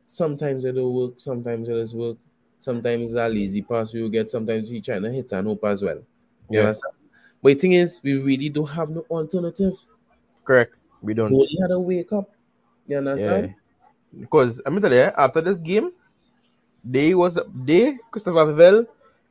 [0.05, 2.17] sometimes it don't work, sometimes it does work.
[2.59, 5.63] Sometimes it's a lazy pass we will get, sometimes he trying to hit and hope
[5.63, 6.01] as well.
[6.51, 6.61] You Yeah.
[6.61, 6.93] understand?
[7.41, 9.75] But the thing is, we really don't have no alternative.
[10.43, 10.78] correct.
[11.01, 11.31] We don't.
[11.31, 12.29] We had to wake up.
[12.88, 13.55] You Yeah, understand?
[14.19, 15.91] because I'm tell you, after this game,
[16.83, 18.88] they was they Christopher Vivell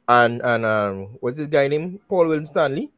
[0.08, 2.90] and and um what's this guy named Paul Winstanley.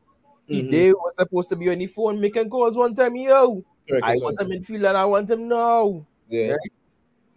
[0.47, 0.71] He Mhm.
[0.71, 3.65] They was supposed to be on the phone making calls one time, yo.
[3.89, 6.05] Correct, I want what in midfielder and I want him now.
[6.29, 6.53] Yeah.
[6.53, 6.73] Right?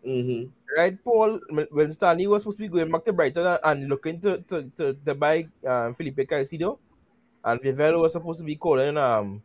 [0.05, 0.49] Mm-hmm.
[0.75, 4.19] Right, Paul, when Stanley was supposed to be going back to Brighton and- and looking
[4.21, 6.79] to, to, to, to buy um, Felipe Caicedo,
[7.45, 9.41] and Vivelo was supposed to be calling um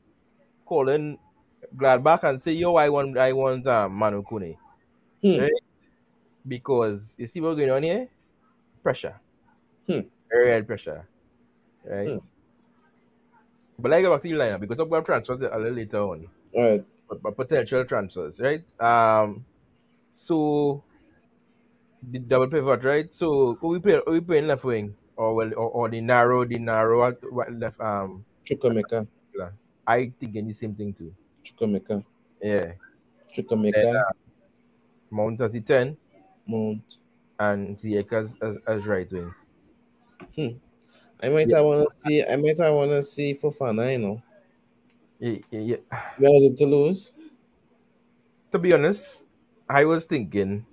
[0.64, 1.18] calling
[1.76, 4.57] Gladbach and say, yo, I want I want um, Manu Kone.
[5.22, 5.40] Hmm.
[5.40, 5.52] Right?
[6.46, 8.09] Because you see what's going on here?
[8.83, 9.20] Pressure.
[9.87, 10.00] Hmm.
[10.31, 11.07] Real pressure.
[11.85, 12.09] Right?
[12.09, 12.18] Hmm.
[13.78, 15.98] But let's go back to the lineup because I'm going to transfers a little later
[15.98, 16.26] on.
[16.54, 16.85] All right.
[17.09, 18.62] But, but potential transfers, right?
[18.81, 19.44] Um
[20.11, 20.83] so
[22.02, 23.12] the double pivot, right?
[23.12, 24.94] So we play we playing left wing?
[25.16, 27.14] Or well or, or the narrow the narrow
[27.50, 29.07] left um Chukwuemeka.
[29.87, 31.14] I thinking the same thing too.
[31.44, 32.05] Chukwuemeka.
[32.42, 32.72] Yeah.
[33.35, 34.03] Chukwuemeka.
[35.11, 35.96] Mount as the ten
[36.46, 36.98] Mount.
[37.38, 39.35] and Ziyech as, as, as right wing.
[40.35, 40.48] Hmm.
[41.22, 44.22] I might have wanna see I might have wanna see Fofana, you know.
[45.18, 46.01] Yeah, yeah, yeah.
[46.18, 47.12] Where is it to lose?
[48.53, 49.27] To be honest,
[49.68, 50.64] I was thinking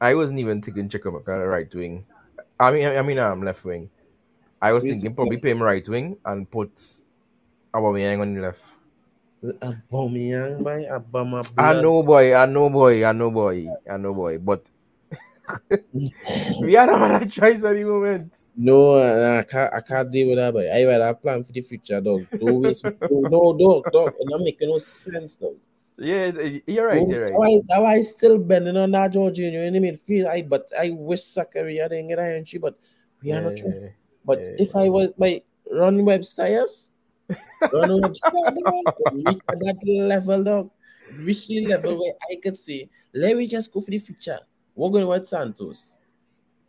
[0.00, 2.04] I wasn't even thinking Chukwuemeka right wing.
[2.58, 3.90] I mean I mean I'm um left wing.
[4.62, 6.70] I was thinking probably play him right wing and put
[7.72, 8.62] Aubameyang on the left.
[9.42, 11.40] Aubameyang by Abama.
[11.56, 14.70] I know boy, I know boy, I know boy, I know boy, but
[16.60, 18.36] we had another choice at the moment.
[18.56, 19.00] No,
[19.38, 19.72] I can't.
[19.74, 20.52] I can't deal with that.
[20.52, 22.26] But I rather plan for the future, dog.
[22.30, 22.84] Don't waste.
[22.84, 24.14] no, dog, dog.
[24.20, 25.56] Not making no sense, dog.
[25.96, 26.32] Yeah,
[26.66, 27.34] you're right, you're right.
[27.34, 30.28] Why, why is still bending on that Jorginho in the midfield?
[30.28, 32.78] I but I wish Zakaria didn't get iron she, but
[33.22, 33.88] we are not Yeah.
[34.24, 36.89] But yeah, if I was by Ron Webster, yes,
[37.72, 38.14] Dog,
[39.12, 40.70] reach at that level, dog,
[41.18, 44.38] reach the level where I could say, let me just go for the future.
[44.74, 45.96] We're going with Santos.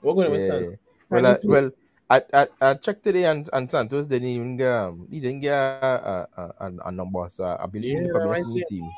[0.02, 0.48] We're going with yeah.
[0.48, 0.78] Santos.
[1.10, 1.72] Well, I, well,
[2.10, 5.54] I, I, I checked today, and, and Santos didn't even get um, he didn't get
[5.54, 8.58] a, a, a, a number, so I believe Yeah, probably has a see.
[8.58, 8.90] new team.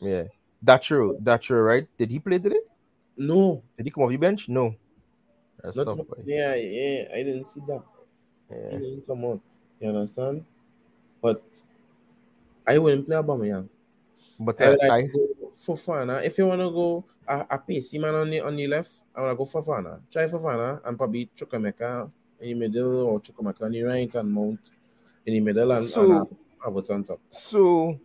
[0.00, 0.22] Yeah,
[0.62, 1.18] that's true.
[1.20, 1.86] That's true, right?
[1.96, 2.60] Did he play today?
[3.16, 4.48] no, Did he come off the bench?
[4.48, 4.74] No.
[5.62, 7.04] That's not tough, yeah, yeah.
[7.12, 7.82] I didn't see that.
[8.48, 9.40] He didn't come on.
[9.80, 10.44] You understand?
[11.22, 11.42] But
[12.66, 13.68] I wouldn't play Aubameyang.
[14.38, 15.08] But I I, I
[15.56, 16.24] Fofana.
[16.24, 19.22] If you want to go a, a pacey man on the on the left, I
[19.22, 20.00] want to go Fofana.
[20.10, 24.70] Try Fofana and probably Chukwuemeka in the middle or Chukwuemeka on the right and Mount
[25.26, 27.20] in the middle and, So- and Havertz on top.
[27.30, 27.98] so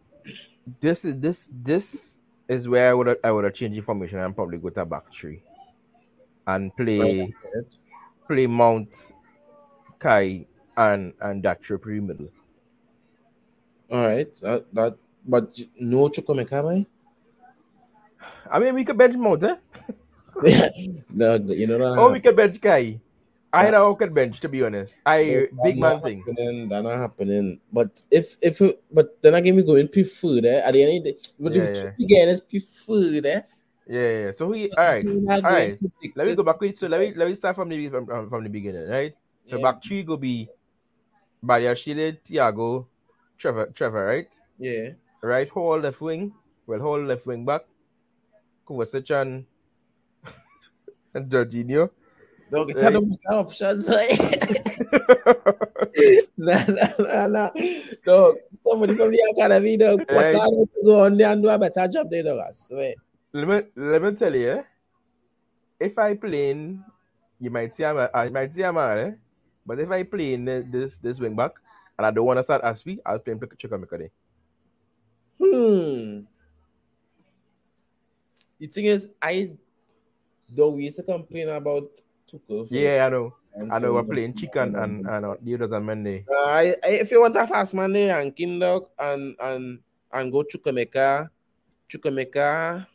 [0.80, 4.34] this is this this is where I would I would have changed the formation and
[4.36, 5.42] probably go to back three
[6.48, 7.34] and play
[8.28, 9.12] play Mount
[10.00, 10.46] Kai
[10.78, 12.30] and and that triple middle.
[13.92, 14.34] All right.
[14.42, 16.86] That, that but no Chukwuemeka, boy.
[18.50, 19.56] I mean, we could bench Mount, eh?
[21.14, 21.96] no, you know.
[21.98, 23.00] Oh, we could bench Kai.
[23.56, 25.02] I know could bench to be honest.
[25.06, 26.24] I That big man thing.
[26.70, 27.60] That not happening.
[27.72, 28.60] But if if
[28.92, 30.60] but then again we go in preferred eh?
[30.60, 31.18] at the end of the day.
[31.40, 32.06] But Yeah, the yeah.
[32.06, 33.42] again preferred eh?
[33.88, 34.32] Yeah, yeah.
[34.32, 35.06] So we all right.
[35.08, 35.80] All right.
[36.16, 38.30] Let me go back with so let me let me start from the from, from,
[38.30, 39.16] from the beginning, right?
[39.46, 39.64] So Yeah.
[39.64, 40.50] back three go be
[41.46, 42.88] Badiashile, Thiago,
[43.38, 44.34] Trevor, Trevor, right?
[44.58, 44.90] Yeah.
[45.22, 46.34] Right, hold left wing.
[46.68, 47.62] Well, hold left wing back.
[48.68, 49.46] Kovacic and
[51.14, 51.90] and Jorginho.
[52.52, 52.96] Don't get Right.
[53.30, 53.90] options.
[56.38, 57.50] nah, nah, nah, nah.
[58.06, 60.36] Dog, somebody from the academy, dog, put Right.
[60.36, 62.40] on to go on there and do a better job there, dog.
[62.40, 62.94] I swear.
[63.34, 64.64] let me let me tell you,
[65.80, 66.84] if I play in,
[67.40, 69.12] you might see I'm a, I might see I'm a, eh?
[69.66, 71.52] But if I play in this this wing back
[71.98, 74.14] and I don't want to start as we, I'll play in Chukwuemeka there.
[75.42, 76.22] Hmm.
[78.60, 79.52] The thing is, I
[80.54, 81.90] don't we used to complain about
[82.30, 82.68] Tuchel.
[82.70, 83.34] Yeah, I know.
[83.56, 86.26] and I know so we're playing Chicken and and uh, the others on Monday.
[86.28, 89.80] Uh, if you want a fast man there, ranking dog, and and
[90.12, 91.30] and go Chukwuemeka,
[91.90, 92.86] Chukwuemeka.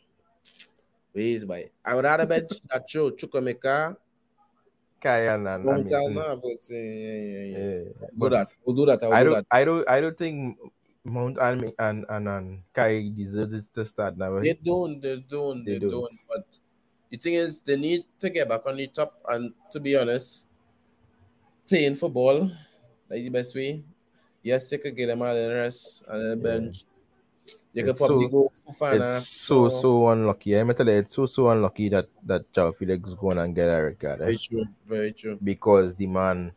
[1.11, 1.69] Where is by?
[1.83, 3.97] I would rather bet that show Chukwuemeka.
[6.41, 7.57] But yeah, yeah, yeah.
[7.57, 8.47] Yeah, Do that.
[8.65, 9.03] We'll do that.
[9.03, 9.45] I'll I do don't, that.
[9.51, 10.57] I don't, I don't think
[11.03, 14.39] Mount and and and, and Kai deserves to start now.
[14.39, 15.01] They don't.
[15.01, 15.65] They don't.
[15.65, 15.91] They, They don't.
[15.91, 16.19] don't.
[16.27, 16.59] But
[17.09, 19.19] the thing is, they need to get back on the top.
[19.27, 20.45] And to be honest,
[21.67, 22.49] playing football
[23.07, 23.83] that is the best way.
[24.43, 26.85] Yes, they could get them out of the rest and the bench.
[27.73, 28.95] You It's probably so- go Fofana.
[28.99, 29.19] It's ah.
[29.19, 30.55] so so unlucky.
[30.55, 33.69] I'm tell you, it's so so unlucky that that Joao Felix go on and get
[33.69, 34.25] a red card eh?
[34.25, 34.65] Very true.
[34.87, 35.37] Very true.
[35.41, 36.51] because the man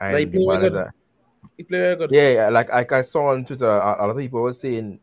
[0.00, 0.92] and he the play man is a,
[1.56, 2.10] He played very good.
[2.12, 5.00] yeah, yeah, like like I saw on Twitter, a, a lot of people were saying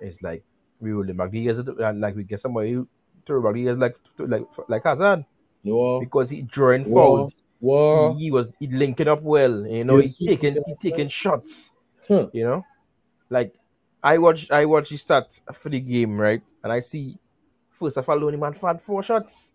[0.00, 0.42] it's like
[0.80, 2.88] we will Rodriguez uh, like we get somebody who
[3.24, 5.24] throw Rodriguez like to, like like Hazard
[5.62, 6.00] No.
[6.00, 7.40] because he drawing fouls.
[7.60, 8.14] Wow.
[8.18, 11.76] He, he was he linking up well, you know, he's he taking he taking shots,
[12.08, 12.26] Huh.
[12.32, 12.64] you know,
[13.30, 13.54] like
[14.02, 16.42] I watched I watched the stat for the game, right?
[16.62, 17.16] And I see
[17.70, 19.54] first of all, only man had four shots.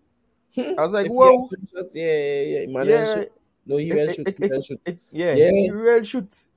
[0.55, 0.73] Hmm.
[0.77, 1.49] I was like, whoa,
[1.93, 2.65] yeah, yeah, yeah.
[2.67, 3.31] Man, yeah, shoot.
[3.65, 4.27] No, he will shoot.
[4.39, 4.81] He will shoot.
[4.86, 5.51] it- yeah, Yeah.
[5.51, 6.47] he real shoot.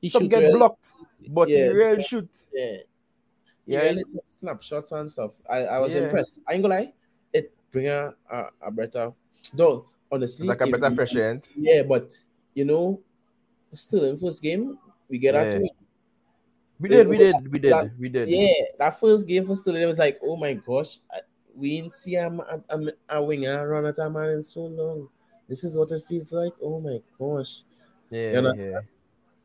[0.00, 0.52] He Some get well.
[0.58, 0.92] blocked,
[1.28, 1.66] but he Yeah.
[1.66, 2.30] real shoot.
[2.54, 2.76] Yeah.
[3.66, 3.92] Yeah.
[4.04, 5.32] Some snapshots and stuff.
[5.48, 6.04] I, I was Yeah.
[6.04, 6.40] impressed.
[6.48, 6.92] I ain't gonna lie,
[7.32, 9.12] it bring a, a, a better
[9.54, 10.44] no, honestly.
[10.48, 11.44] It's like a better fresh end.
[11.56, 12.16] Yeah, but
[12.54, 13.00] you know,
[13.74, 15.40] still in first game, we get Yeah.
[15.42, 15.70] out to it.
[16.80, 18.28] We did, we did, we did, that- we did.
[18.28, 21.20] Yeah, that first game for still it was like, oh my gosh, I,
[21.54, 25.08] we didn't see a, a, a, winger run at a man in so long.
[25.46, 26.54] This is what it feels like.
[26.62, 27.62] Oh my gosh.
[28.08, 28.80] yeah, You know, yeah.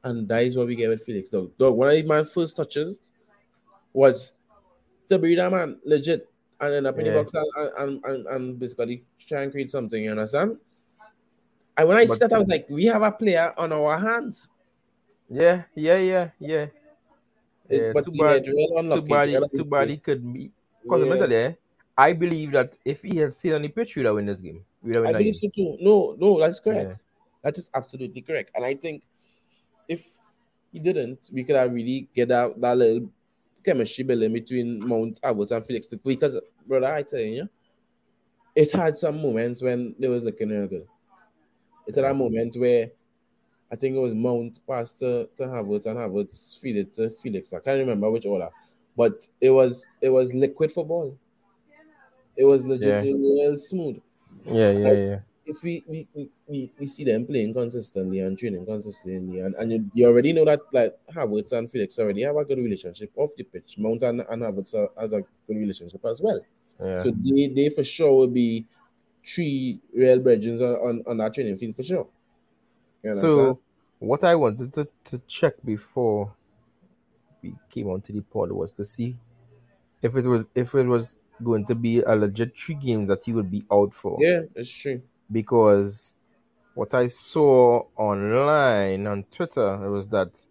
[0.03, 1.29] And that is what we get with Felix.
[1.29, 2.95] Dog, dog one of my first touches
[3.91, 4.33] was
[5.09, 6.29] to beat that man legit
[6.61, 7.13] and then up in Yeah.
[7.13, 10.57] the box and, and, and, and basically try and create something, you understand?
[11.75, 14.47] And when I But- that, I was like, we have a player on our hands.
[15.29, 16.67] Yeah, yeah, yeah, yeah.
[17.69, 20.51] It- Yeah, but too he bad- Too bad, he- too bad he could be.
[20.83, 21.09] Because Yeah.
[21.09, 21.53] mentally, eh,
[21.97, 24.41] I believe that if he had stayed on the pitch, we would have win this
[24.41, 24.63] game.
[24.83, 25.51] We would have win that believe game.
[25.51, 25.77] so too.
[25.83, 26.89] No, no, that's correct.
[26.91, 26.95] Yeah.
[27.41, 28.51] That is absolutely correct.
[28.55, 29.03] And I think
[29.87, 30.07] if
[30.71, 33.09] he didn't, we could have really get out that little
[33.63, 35.87] chemistry building between Mount Abbott and Felix.
[35.87, 37.47] Because, brother, I tell you,
[38.55, 40.87] it had some moments when there was looking real good.
[41.87, 42.91] It had a moment where
[43.71, 47.51] I think it was Mount passed to, to Havertz and Havertz feed it to Felix.
[47.53, 48.49] I can't remember which order,
[48.95, 51.17] but it was it was liquid football.
[52.37, 53.11] It was legit Yeah.
[53.11, 54.01] real smooth
[54.45, 55.19] Yeah, yeah, yeah.
[55.45, 56.07] if we we,
[56.47, 60.45] we, we, see them playing consistently and training consistently, and, and you, you already know
[60.45, 63.77] that like Havertz and Felix already have a good relationship off the pitch.
[63.77, 66.39] Mount and, and Havertz has a good relationship as well.
[66.83, 67.03] yeah.
[67.03, 68.65] So they, they for sure will be
[69.25, 72.07] three real brethren on, on, on that training field for sure.
[73.05, 73.55] You understand?
[73.55, 73.61] So,
[73.99, 76.35] what I wanted to, to check before
[77.41, 79.17] we came onto the pod was to see
[80.03, 83.33] if it was if it was going to be a legit three games that he
[83.33, 84.19] would be out for.
[84.19, 85.01] yeah, it's true.
[85.31, 86.15] Because
[86.75, 90.47] what I saw online on Twitter was that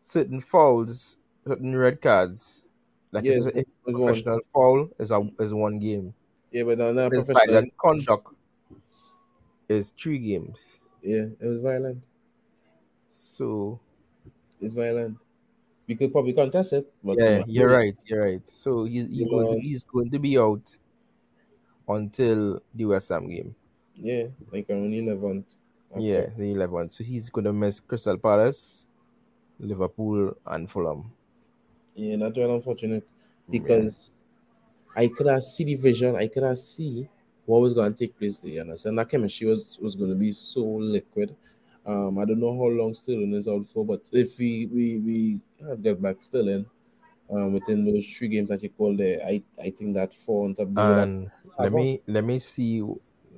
[0.00, 2.68] certain fouls, certain red cards,
[3.12, 4.02] like Yeah, if it was one.
[4.02, 6.14] professional foul is a is one game.
[6.50, 8.34] Yeah, but that professional, conduct
[9.68, 10.79] is three games.
[11.02, 12.04] Yeah, it was violent.
[13.08, 13.80] So
[14.60, 15.18] It's violent.
[15.88, 17.96] We could probably contest it, but yeah, you're right.
[18.06, 18.48] You're right.
[18.48, 20.76] So he, he You going to, he's going to be out
[21.88, 23.54] until the West Ham game.
[23.94, 25.56] Yeah, like around eleventh.
[25.96, 26.92] Yeah, the 11th.
[26.92, 28.86] So he's going to miss Crystal Palace,
[29.60, 31.12] Liverpool, and Fulham.
[31.94, 33.08] Yeah, not well unfortunate
[33.50, 34.12] because
[34.96, 37.08] I could have see the vision, I could have see
[37.46, 38.52] what was going to take place there.
[38.52, 38.98] You understand?
[38.98, 41.36] That chemistry was was going to be so liquid.
[41.86, 45.40] Um, I don't know how long Sterling is out for, but if we we we
[45.82, 46.66] get back Sterling,
[47.30, 50.54] um, within those three games that you called there, I I think that four on
[50.54, 50.68] top.
[50.76, 52.80] And let me let me see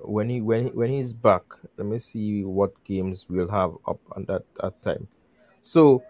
[0.04, 1.42] when he when he, when he's back.
[1.76, 5.06] Let me see what games we'll have up on that, that time.
[5.62, 6.02] So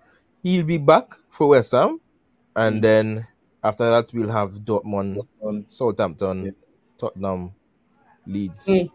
[0.42, 2.00] he'll be back for West Ham,
[2.57, 2.83] and Mm.
[2.83, 3.26] then
[3.62, 6.50] after that we'll have Dortmund, on Southampton, Yeah.
[6.98, 7.52] Tottenham,
[8.26, 8.66] Leeds.
[8.66, 8.90] Mm.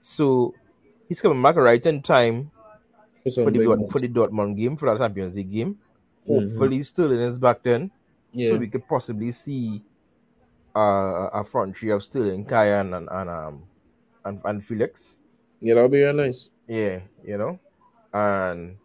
[0.00, 0.54] So
[1.08, 2.50] he's coming back right in time
[3.22, 5.78] for for the big Dort- for the Dortmund game for the Champions League game.
[6.28, 6.48] Mhm.
[6.48, 7.90] Hopefully, Sterling is back then,
[8.32, 8.50] Yeah.
[8.50, 9.82] so we could possibly see
[10.76, 13.62] uh, a front three of Sterling, Kyan, and and um
[14.24, 15.20] and, and Felix.
[15.60, 16.48] Yeah, that'll be real nice.
[16.68, 17.58] Yeah, you know,
[18.14, 18.76] and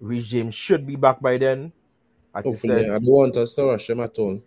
[0.00, 1.72] Reece James should be back by then.
[2.32, 4.40] Like you Hopefully, said, I don't want us to rush him at all.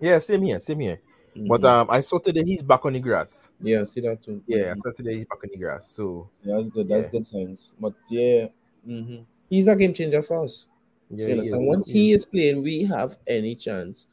[0.00, 1.00] yeah, same here, same here.
[1.46, 1.64] But Mhm.
[1.64, 3.52] um, I saw today he's back on the grass.
[3.60, 4.42] yeah, I see that too.
[4.46, 5.88] Yeah, I saw today he's back on the grass.
[5.90, 6.88] So Yeah, that's good.
[6.88, 7.10] That's Yeah.
[7.10, 7.72] good signs.
[7.78, 8.48] But yeah,
[8.84, 10.68] hmm he's a game changer for us.
[11.16, 11.66] So yeah, you he understand?
[11.66, 12.24] Once he he is.
[12.24, 14.06] playing, we have any chance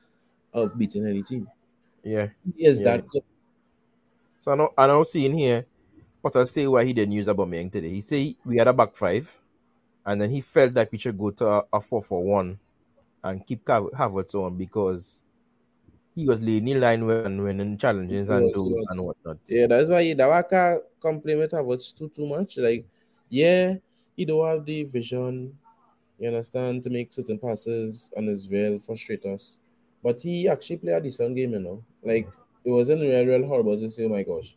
[0.53, 1.47] of beating any team.
[2.03, 2.29] yeah.
[2.55, 2.83] He is Yeah.
[2.83, 3.23] that good.
[4.39, 5.65] So I know I know seeing here,
[6.23, 7.89] but I say why he didn't use Aubameyang today.
[7.89, 9.39] He say we had a back five,
[10.05, 12.59] and then he felt like we should go to a, a four for one,
[13.23, 15.25] and keep Hav- Havertz on because
[16.15, 19.37] he was leading the line when winning challenges and those and whatnot.
[19.47, 22.57] Yeah, that's why that why I can't compliment Havertz too too much.
[22.57, 22.85] Like,
[23.29, 23.75] yeah,
[24.15, 25.57] he don't have the vision,
[26.19, 29.59] you understand, to make certain passes and as well frustrate us.
[30.03, 31.83] But he actually played a decent game, you know.
[32.03, 32.27] Like
[32.65, 34.55] it wasn't real, real horrible to say, oh my gosh.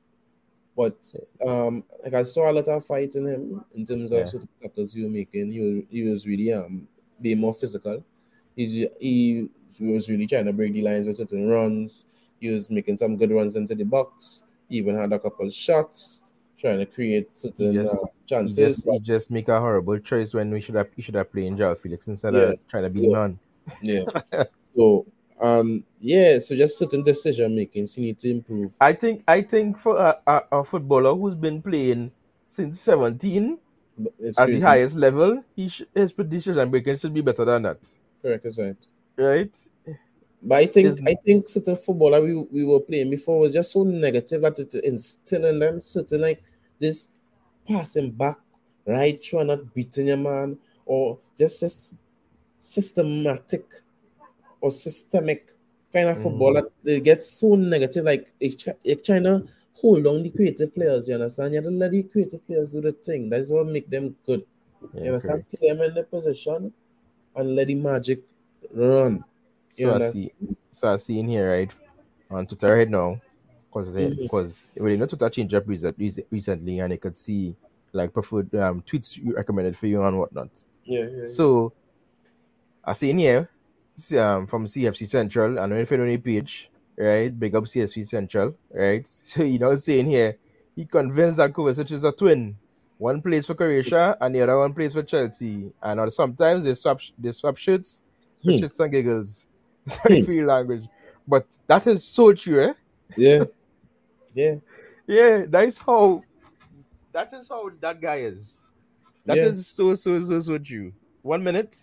[0.77, 0.99] But
[1.47, 4.25] um, like I saw a lot of fight in him in terms of Yeah.
[4.25, 5.53] certain tackles he was making.
[5.53, 6.89] He was he was really um
[7.21, 8.05] being more physical.
[8.57, 9.49] He's he
[9.81, 12.05] was really trying to break the lines with certain runs.
[12.41, 14.43] He was making some good runs into the box.
[14.69, 16.23] He even had a couple shots
[16.59, 17.93] trying to create certain Yes.
[17.93, 18.57] uh, He chances.
[18.57, 21.57] just he just make a horrible choice when we should have he should have played
[21.57, 22.41] Joao Felix instead Yeah.
[22.57, 23.17] of trying to be Yeah.
[23.19, 23.39] man.
[23.83, 24.05] Yeah.
[24.77, 25.07] so
[25.41, 28.75] um yeah, so just certain decision making you need to improve.
[28.81, 32.13] I think I think for a, a, a footballer who's been playing
[32.49, 33.59] since 17
[33.99, 37.63] But it's at the highest level, he sh- his decision making should be better than
[37.63, 37.79] that,
[38.23, 38.77] Correct, that's right.
[39.17, 39.57] Right?
[40.43, 43.83] But I think I think certain footballer we, we were playing before was just so
[43.83, 46.43] negative that it instill in them certain like
[46.79, 47.09] this
[47.67, 48.37] passing back,
[48.87, 51.97] right through and not beating your man, or just just
[52.59, 53.65] systematic
[54.61, 55.51] or systemic
[55.93, 56.55] kind of football Mm.
[56.55, 58.05] that they get so negative.
[58.05, 61.09] Like it, trying hold on the creative players.
[61.09, 61.55] You understand?
[61.55, 63.31] You have to let the creative players do the thing.
[63.31, 64.45] That's what make them good.
[64.93, 65.45] Yeah, you understand?
[65.51, 66.73] Put them in the position
[67.37, 68.23] and let the magic
[68.75, 69.25] run.
[69.71, 70.33] So I see.
[70.71, 71.73] So I see in here right
[72.31, 73.21] on Twitter right now,
[73.69, 74.19] because Mhm.
[74.19, 77.55] because well, you know Twitter changed up recently, and you could see
[77.93, 80.65] like preferred um, tweets you recommended for you and whatnot.
[80.85, 81.23] Yeah, yeah.
[81.23, 81.73] So
[82.85, 83.49] I see in here
[84.19, 87.37] um, from CFC Central, and if you know the page, right?
[87.39, 89.07] Big up CFC Central, right?
[89.25, 90.37] So you know, saying here,
[90.77, 92.57] he convinced that Kovacic is a twin.
[92.99, 95.73] One plays for Croatia and the other one plays for Chelsea.
[95.83, 98.03] And sometimes they swap they swap shirts
[98.45, 98.51] Hmm.
[98.51, 99.47] shits and giggles.
[99.87, 100.25] Sorry Hmm.
[100.27, 100.85] for your language,
[101.27, 102.73] but that is so true, eh?
[103.17, 103.45] yeah,
[104.35, 104.55] yeah.
[105.07, 106.23] Yeah, that's how.
[107.13, 108.65] That is how that guy is.
[109.27, 109.93] That is Yeah.
[109.93, 110.93] so so so so true.
[111.23, 111.77] One minute,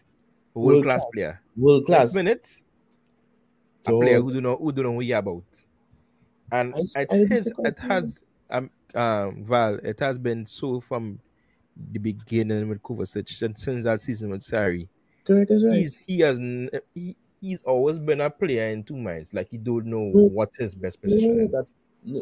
[0.53, 1.41] world World class player.
[1.55, 2.13] World class.
[2.13, 2.47] Next minute,
[3.87, 5.43] a player who do not who don't know about.
[6.51, 7.65] And I it, I has, disagree.
[7.69, 11.19] it has um um Val, it has been so from
[11.91, 14.87] the beginning with Kovacic and since that season with Sarri.
[15.25, 15.77] Correct, that's right.
[15.77, 16.39] He's he has
[16.93, 19.33] he, he's always been a player in two minds.
[19.33, 20.31] Like he don't know Mm.
[20.31, 21.51] what his best position No, is.
[21.51, 21.73] that-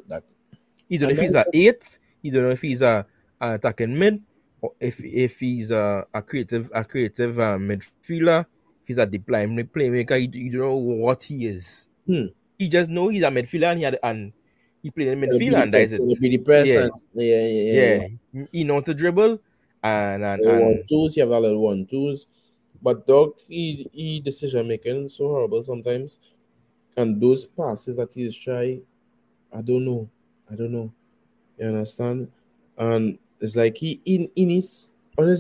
[0.10, 0.24] that
[0.90, 2.00] He don't know if he's a eight.
[2.22, 3.06] He don't know if he's a
[3.40, 4.22] an attacking mid,
[4.62, 8.42] or if if he's a, a creative a creative uh, midfielder.
[8.84, 11.88] If he's a deep line playmaker, you, you don't know what he is.
[12.08, 12.26] Hmm.
[12.58, 14.34] He just know he's a midfielder and he had, and
[14.84, 16.02] he played in midfield and that's it.
[16.22, 16.82] be the press Yeah.
[16.84, 18.08] and yeah, yeah, yeah.
[18.34, 19.40] Yeah, he know to dribble
[19.84, 22.28] and and, and twos, you have a little one twos.
[22.82, 26.20] But dog, he he decision making so horrible sometimes.
[26.98, 28.80] And those passes that he's try,
[29.54, 30.10] I don't know.
[30.52, 30.92] I don't know.
[31.58, 32.32] You understand?
[32.78, 34.92] And it's like he in in his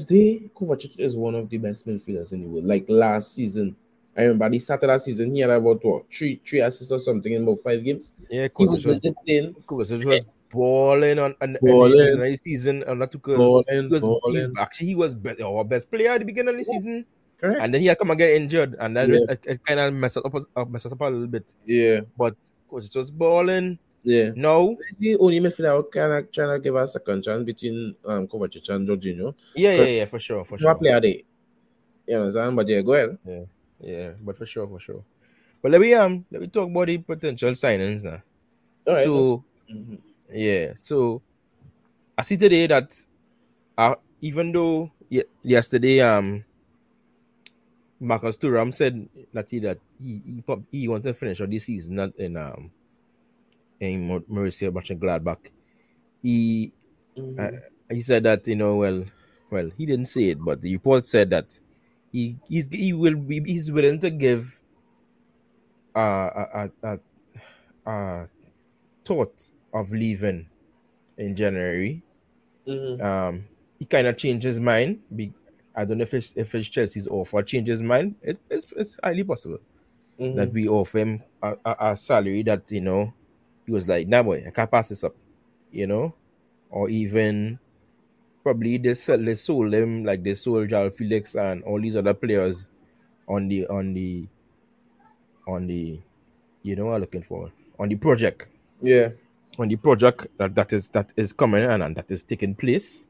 [0.06, 2.66] day, Kovacic is one of the best midfielders in the world.
[2.66, 3.76] Like last season.
[4.18, 7.32] I remember he started that season, he had about what three three assists or something
[7.32, 8.14] in about five games.
[8.30, 12.36] yeah, He was Kovacic was, playing, Kovacic was balling on on Balling.
[12.44, 13.38] season and not too good.
[13.38, 14.54] balling, He was he, balling.
[14.58, 17.06] actually he was be- our best player at the beginning of the season.
[17.40, 17.62] Correct?
[17.62, 19.20] and then he had come and get injured, and then Yeah.
[19.30, 21.56] it, it, kind of messed up, uh, messed up a little bit.
[21.66, 22.36] Yeah, But
[22.70, 23.80] coach was balling.
[24.04, 24.32] yeah.
[24.36, 27.44] No, He's the only midfielder who kind of trying to give us a second chance
[27.44, 29.36] between um Kovacic and Jorginho.
[29.56, 30.76] yeah, yeah, yeah, for sure, for What sure.
[30.76, 31.24] player they?
[32.08, 32.56] You understand?
[32.56, 33.18] But yeah, go ahead.
[33.26, 33.46] Yeah,
[33.80, 35.04] yeah, but for sure, for sure.
[35.62, 38.22] But let me um let me talk about the potential signings now.
[38.88, 39.04] All right.
[39.04, 40.00] so Mhm.
[40.32, 41.22] yeah, so
[42.18, 42.96] I see today that
[43.78, 46.44] uh, even though ye- yesterday um
[48.00, 51.96] Marcus Thuram said that he that he he, he wants to finish out this season
[51.96, 52.72] not in um
[53.80, 55.52] in Marcia Mönchengladbach.
[56.24, 56.72] He
[57.18, 57.40] Mhm.
[57.40, 57.60] Uh,
[57.94, 59.04] he said that you know well
[59.52, 61.60] well he didn't say it but the report said that
[62.12, 64.62] he he's, he will be he's willing to give
[65.96, 67.00] uh, a, a,
[67.86, 68.28] a, a
[69.06, 70.48] thought of leaving
[71.18, 72.02] in January
[72.68, 73.02] Mhm.
[73.02, 73.46] um
[73.80, 75.34] he kind of changed his mind be,
[75.76, 78.16] I don't know if it's if it's Chelsea's offer changed his mind.
[78.22, 79.60] It, it's, it's highly possible
[80.20, 80.36] Mhm.
[80.36, 83.14] that we offer him a, a, a salary that you know
[83.66, 85.16] he was like nah boy I can't pass this up
[85.72, 86.14] you know?
[86.70, 87.58] Or even
[88.44, 92.14] probably they sell they sold him like they sold Joao Felix and all these other
[92.14, 92.68] players
[93.30, 94.28] on the on the
[95.48, 96.00] on the
[96.64, 97.52] you know I'm looking for?
[97.80, 98.48] On the project.
[98.82, 99.10] Yeah.
[99.58, 103.08] on the project that, that is that is coming and, and that is taking place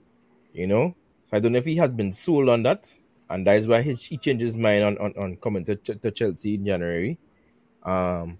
[0.53, 0.93] you know
[1.30, 2.91] so I don't know if he has been sold on that
[3.30, 6.11] and that is why he, he changed his mind on, on, on coming to, to
[6.11, 7.17] Chelsea in January
[7.84, 8.38] um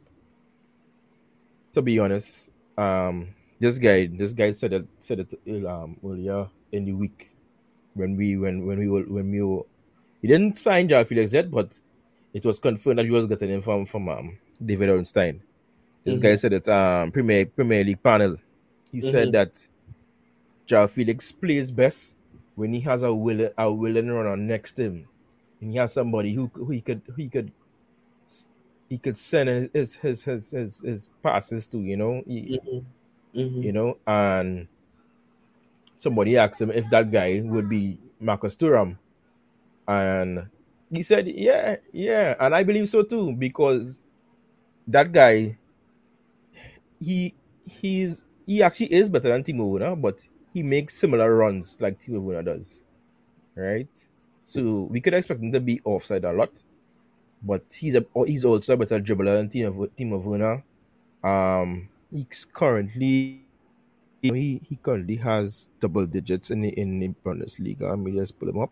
[1.74, 3.28] to be honest um
[3.60, 5.34] this guy this guy said it said it
[5.66, 7.30] um earlier in the week
[7.94, 9.64] when we when when we were when we were
[10.22, 11.80] he didn't sign Joao Felix yet but
[12.34, 15.42] it was confirmed that he was getting him from from um, David Ornstein
[16.06, 16.22] this Mhm.
[16.22, 18.36] guy said it um Premier Premier League panel
[18.92, 19.34] he said Mhm.
[19.34, 19.68] that
[20.68, 22.16] Joao Felix plays best
[22.60, 25.08] when he has a willing a willing runner next to him
[25.62, 27.52] and he has somebody who who he could who he could
[28.90, 32.86] he could send his his his his, his passes to you know he, Mhm.
[33.36, 33.64] Mhm.
[33.64, 34.68] you know, and
[35.96, 38.98] somebody asked him if that guy would be Marcus Thuram,
[39.88, 40.50] and
[40.92, 44.04] He said, "Yeah, yeah," and I believe so too because
[44.88, 45.58] that guy,
[47.00, 47.36] he
[47.66, 52.44] he's he actually is better than Timo but he makes similar runs like Timo Werner
[52.44, 52.86] does,
[53.56, 54.10] right?
[54.44, 56.62] So we could expect him to be offside a lot,
[57.44, 60.64] but he's a he's also a better dribbler than Timo, Timo Werner.
[61.24, 63.42] Um, he's currently
[64.22, 67.90] he, he currently has double digits in the in the Bundesliga.
[67.90, 68.72] Let me just pull him up.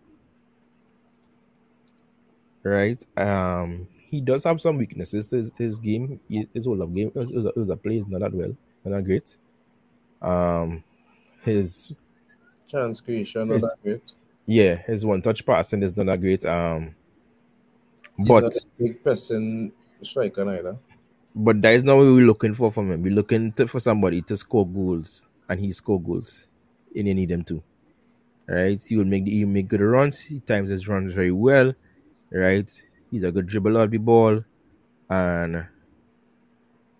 [2.63, 3.01] Right.
[3.15, 6.19] Um, he does have some weaknesses to his, to his game.
[6.29, 9.37] His whole game, his, his, his play is not that well, not that great.
[10.21, 10.83] Um,
[11.41, 11.93] his
[12.67, 14.13] Chance creation, not His- that great.
[14.45, 16.45] yeah, his one touch passing is not that great.
[16.45, 16.95] Um,
[18.17, 19.71] He's but big person
[20.01, 20.77] striker neither.
[21.35, 23.03] but that is not what we're looking for from him.
[23.03, 26.49] We're looking to, for somebody to score goals, and he score goals,
[26.95, 27.61] and you need them to.
[28.49, 30.19] Right, he will make the, he will make good runs.
[30.19, 31.73] He times his runs very well.
[32.31, 32.69] Right,
[33.11, 34.43] he's a good dribbler of the ball,
[35.09, 35.67] and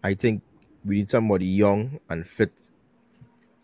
[0.03, 0.41] I think
[0.85, 2.69] we need somebody young and fit.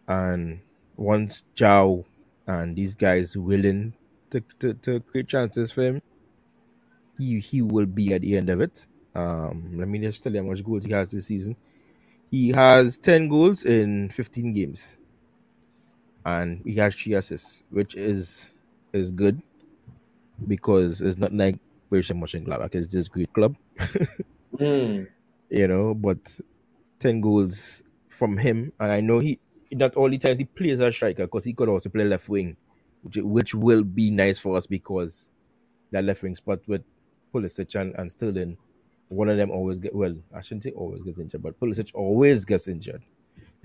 [0.08, 0.62] And
[0.98, 2.06] once Jow
[2.48, 3.94] and these guys willing
[4.32, 6.02] to, to, to create chances for him,
[7.18, 8.88] he he will be at the end of it.
[9.16, 11.56] Um, let me just tell you how much goals he has this season.
[12.32, 15.00] He has 10 goals in 15 games.
[16.26, 18.58] And he has three assists, which is
[18.94, 19.42] is good
[20.48, 21.58] because it's not like
[21.92, 23.56] Borussia Mönchengladbach is this great club,
[24.58, 25.04] Hmm.
[25.50, 26.40] you know, but
[27.00, 28.72] 10 goals from him.
[28.80, 29.40] And I know he
[29.74, 32.56] not all the times he plays as striker because he could also play left wing,
[33.02, 35.32] which, which will be nice for us because
[35.92, 36.84] that left wing spot with
[37.34, 38.58] Pulisic and, and Sterling,
[39.10, 40.16] one of them always get well.
[40.34, 43.04] I shouldn't say always gets injured, but Pulisic always gets injured,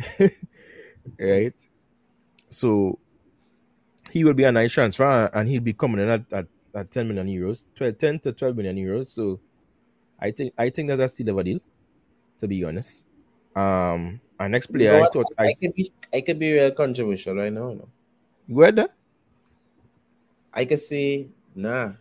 [1.21, 1.55] right?
[2.49, 2.99] So
[4.11, 7.09] he will be a nice transfer, and he'll be coming in at, at, at 10
[7.09, 9.07] million euros, 12, 10 to 12 million euros.
[9.07, 9.41] So
[10.21, 11.61] I think I think that that's still a deal,
[12.39, 13.08] to be honest.
[13.57, 16.53] Um, our next You player, know I thought I I could be I could be
[16.53, 17.71] real controversial right now.
[17.71, 17.89] You know?
[18.49, 18.89] whether
[20.55, 21.93] I could say nah.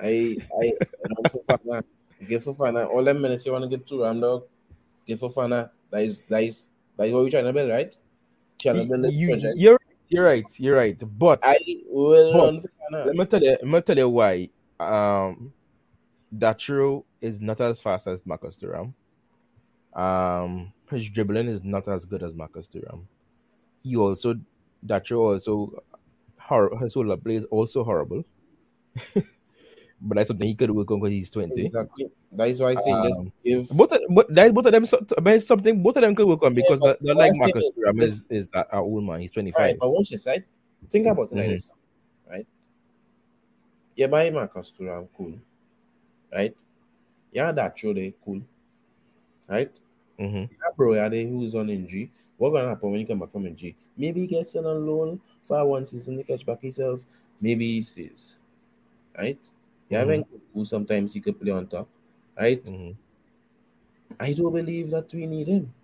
[0.00, 0.72] I I
[1.06, 1.82] I'm Fofana.
[2.26, 4.44] Give Fofana all them minutes you want to get to Ram dog.
[5.06, 5.70] Give Fofana.
[5.90, 7.94] That is that is that is what we're trying to build, right?
[8.60, 9.58] Trying to build this you, project.
[9.58, 11.18] you're you're right, you're right.
[11.18, 11.56] But I
[11.88, 12.60] will
[12.90, 14.48] But- let me tell you, let me tell you why.
[14.80, 15.52] Um,
[16.36, 18.92] Datro is not as fast as Marcus Thuram.
[19.94, 23.04] Um, his dribbling is not as good as Marcus Thuram.
[23.82, 24.34] He also
[24.86, 25.82] Datro also
[26.38, 28.24] hor- his whole play is also horrible.
[29.14, 31.62] but that's something he could work on because he's twenty.
[31.64, 32.10] Exactly.
[32.32, 34.84] That is why I say just Um, give Both of, but that both of them
[35.22, 37.28] but it's something both of them could work on because but they're, they're what I
[37.28, 39.20] like Marcus is Thuram is is old man.
[39.20, 39.60] He's 25.
[39.60, 40.42] Right, but this, right?
[40.90, 41.52] Think about it like Mhm.
[41.52, 41.70] this,
[42.28, 42.46] right?
[43.96, 45.34] You buy Marcus Thuram, cool,
[46.32, 46.56] right?
[47.32, 48.42] Yeah, that show they cool,
[49.48, 49.78] right?
[50.18, 50.46] Mm-hmm.
[50.50, 52.12] Yeah, bro, yeah, they who's on injury.
[52.38, 53.76] What gonna happen when you come back from injury?
[53.96, 57.04] Maybe he gets sent on loan for one season to catch back himself.
[57.40, 58.40] Maybe he stays,
[59.18, 59.50] right?
[59.90, 60.24] You have Mhm.
[60.54, 61.88] who sometimes he could play on top,
[62.38, 62.64] right?
[62.64, 62.92] Mm-hmm.
[64.18, 65.74] I do believe that we need him.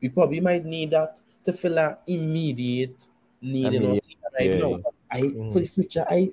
[0.00, 3.08] We probably might need that to fill our immediate
[3.40, 4.76] need in our team right yeah, now.
[4.76, 4.82] yeah.
[4.82, 5.50] But I Mhm.
[5.50, 6.32] for the future, I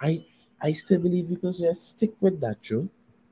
[0.00, 0.26] I
[0.60, 2.90] I still believe we could just stick with that true.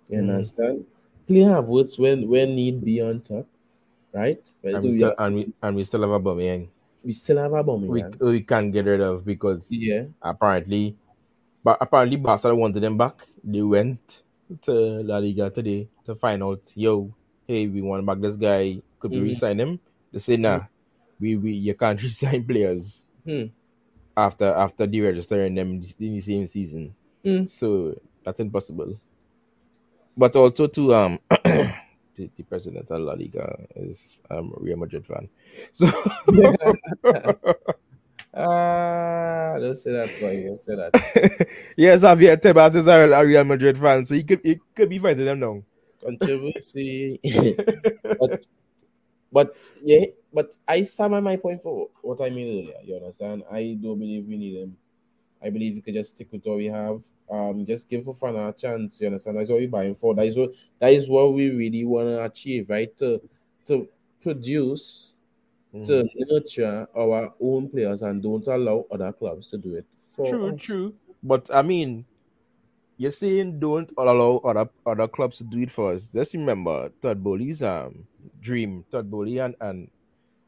[0.08, 0.20] You Mhm.
[0.20, 0.86] understand?
[1.26, 3.46] Play Havertz when when need be on top,
[4.12, 4.42] right?
[4.64, 6.68] And we still and we and we still have a Aubameyang.
[7.04, 10.04] we still have a bomb we we can't get rid of because Yeah.
[10.22, 10.94] apparently,
[11.64, 13.26] but apparently Barca wanted them back.
[13.42, 14.22] They went
[14.62, 17.10] to La Liga today to find out, yo,
[17.46, 18.80] hey, we want back this guy.
[19.00, 19.28] Could we Mhm.
[19.34, 19.80] resign him?
[20.12, 20.66] They say, nah,
[21.18, 23.46] we we you can't resign players Hmm.
[24.16, 25.80] after after deregistering them in
[26.14, 26.94] the same season.
[27.24, 27.44] Hmm.
[27.44, 28.98] So that's impossible.
[30.16, 31.18] But also to um.
[32.14, 35.30] The, the president of La Liga is um, a Real Madrid fan,
[35.72, 35.86] so
[38.34, 40.44] Ah, don't say that, boy.
[40.44, 40.92] Don't say that.
[41.76, 44.98] yes, Javier Tebas is a a Real Madrid fan, so he could he could be
[44.98, 45.62] fighting them now.
[46.02, 47.20] Controversy.
[48.18, 48.46] but
[49.30, 52.80] but yeah, but I stand by my point for what I mean earlier.
[52.84, 53.44] You understand?
[53.52, 54.76] I do believe we need him.
[55.44, 57.04] I believe we could just stick with what we have.
[57.30, 59.00] Um, just give Fofana a chance.
[59.00, 59.38] You understand?
[59.38, 60.14] That's what we're buying for.
[60.14, 62.94] That is what that is what we really want to achieve, right?
[62.98, 63.20] To
[63.66, 63.88] to
[64.20, 65.14] produce,
[65.84, 70.50] to nurture our own players and don't allow other clubs to do it for True,
[70.50, 70.60] us.
[70.60, 70.94] true.
[71.22, 72.04] But I mean,
[72.98, 76.12] you're saying don't allow other other clubs to do it for us.
[76.12, 78.06] Just remember Todd Boehly's um
[78.40, 78.84] dream.
[78.90, 79.90] Todd Boehly and and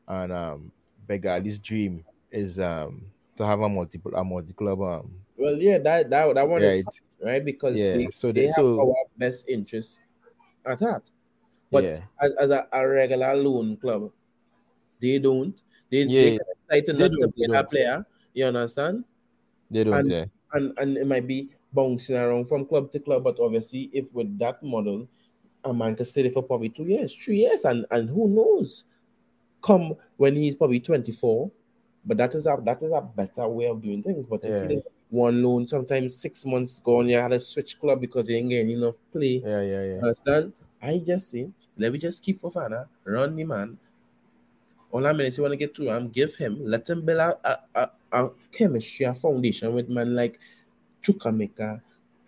[0.08, 0.72] and um
[1.08, 3.06] Eghbali's dream is um
[3.36, 6.74] to have a multiple a multi club um Well, yeah, that that, that one is
[6.74, 6.84] Right.
[6.84, 10.00] fine, right because Yeah, they, so they they- have so- our best interest
[10.64, 11.10] at heart.
[11.70, 11.98] But Yeah.
[12.20, 14.12] as, as a, a regular loan club,
[15.00, 15.60] they don't.
[15.90, 16.38] They Yeah, they
[16.70, 18.06] excited they not to don't, play they that player.
[18.32, 19.04] You understand?
[19.70, 19.94] They don't.
[19.94, 20.24] And- yeah.
[20.52, 23.24] and and it might be bouncing around from club to club.
[23.24, 25.08] But obviously, if with that model,
[25.64, 28.84] a man can stay for probably two years, three years, and and who knows,
[29.62, 31.50] come when he's probably twenty four.
[32.06, 34.26] But that is a that is a better way of doing things.
[34.26, 38.00] But you see this one loan, sometimes six months gone, you had to switch club
[38.00, 39.42] because you ain't getting enough play.
[39.44, 39.98] Yeah, yeah, yeah.
[39.98, 40.52] Understand?
[40.82, 43.78] I just say, let me just keep Fofana, run the man.
[44.90, 47.50] All I'm minutes you want to get through him, give him, let him build a,
[47.50, 50.38] a, a, a chemistry, a foundation with man like
[51.02, 51.80] Chukwuemeka,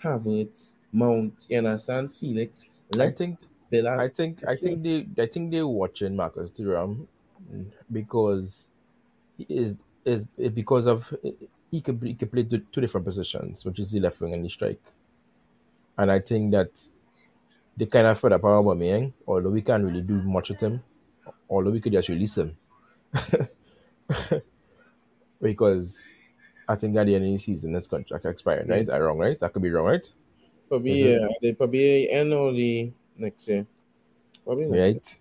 [0.03, 2.12] Havertz, Mount, you understand?
[2.12, 2.66] Felix.
[2.95, 3.39] I Let think
[3.70, 7.07] build a, I think I think they I think they're watching Marcus Thuram
[7.93, 8.70] because
[9.39, 10.24] is is
[10.55, 11.12] because of
[11.70, 14.45] he can he can play two, two different positions, which is the left wing and
[14.45, 14.80] the strike.
[15.99, 16.70] And I think that
[17.76, 20.82] they kind of fed up our Aubameyang, although we can't really do much with him,
[21.51, 22.57] although we could just release him.
[25.41, 26.14] because
[26.68, 28.89] I think at the end of the season his contract expired, right?
[28.89, 29.39] I'm wrong, right?
[29.39, 30.12] That could be wrong, right?
[30.68, 31.24] probably, Mhm.
[31.24, 33.66] uh, they probably end only next year.
[34.45, 34.95] Probably next year.
[34.95, 35.20] right?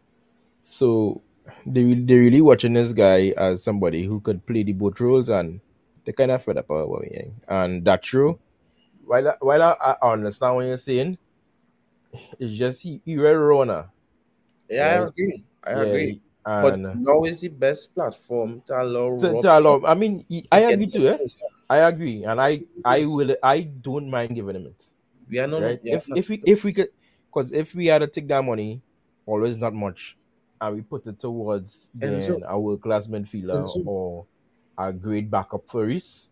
[0.62, 1.22] So
[1.66, 5.60] they they really watching this guy as somebody who could play the both roles, and
[6.06, 8.40] they kind of fed up about Aubameyang, and that's true.
[9.06, 11.18] While I, while I, I understand what you're saying,
[12.40, 13.90] it's just he, he read runner,
[14.70, 15.44] Yeah, I agree.
[15.64, 16.22] I yeah, agree.
[16.44, 20.46] But and now is the best platform to allow to, to allow, I mean, he,
[20.52, 21.08] I agree too.
[21.08, 21.18] Eh?
[21.70, 24.86] I agree, and I I will I don't mind giving him it.
[25.30, 25.80] We are not right?
[25.84, 26.90] we are If not- if we if we could,
[27.30, 28.82] because if we had to take that money,
[29.26, 30.16] always not much,
[30.62, 34.26] and we put it towards And so- then a world class midfielder so- or
[34.78, 36.30] a great backup for Reece,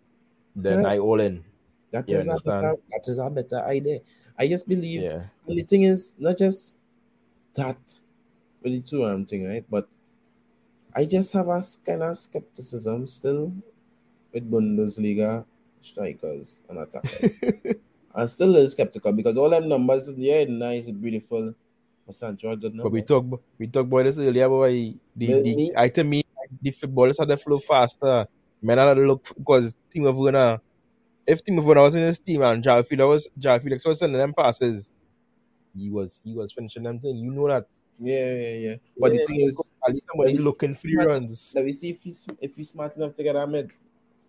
[0.55, 0.85] then.
[0.85, 1.43] I all in.
[1.91, 3.99] That You is a better, that is a better idea.
[4.37, 6.75] I just believe Yeah, the thing is not just
[7.53, 7.77] that
[8.63, 9.63] with the Thuram thing, right?
[9.69, 9.87] But
[10.95, 13.53] I just have a kind of skepticism still
[14.33, 15.45] with Bundesliga
[15.81, 17.39] strikers and attackers.
[18.15, 21.53] I'm still a little skeptical because all them numbers, yeah, nice, beautiful.
[22.05, 23.25] But Sancho had but we talk
[23.57, 24.49] we talked about this earlier.
[24.49, 26.23] But the, Me- the me- I to me
[26.61, 28.25] the footballers had to flow faster.
[28.61, 30.59] Men had to look because Timo Werner.
[31.25, 34.17] If Timo Werner was in his team and Joao Felix was Joao Felix was sending
[34.17, 34.91] them passes,
[35.75, 37.15] he was he was finishing them thing.
[37.17, 37.67] You know that.
[37.99, 38.75] Yeah, yeah, yeah.
[38.99, 41.53] But Yeah, the thing is, at least somebody looking three Smart- runs.
[41.55, 43.71] let me see if he's if he's smart enough to get mid.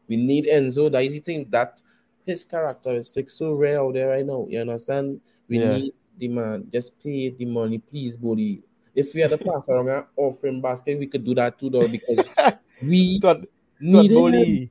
[0.07, 0.93] We need Enzo.
[0.93, 1.81] That is the thing that
[2.25, 4.47] his characteristics so rare out there right now.
[4.49, 5.21] You understand?
[5.49, 5.77] We Yeah.
[5.77, 6.69] need the man.
[6.73, 8.63] Just pay the money, please, buddy.
[8.95, 11.89] If we had a pass around and offering basket, we could do that too, though,
[11.89, 12.25] because
[12.83, 13.47] we Todd,
[13.81, 14.17] need him.
[14.17, 14.71] Boehly.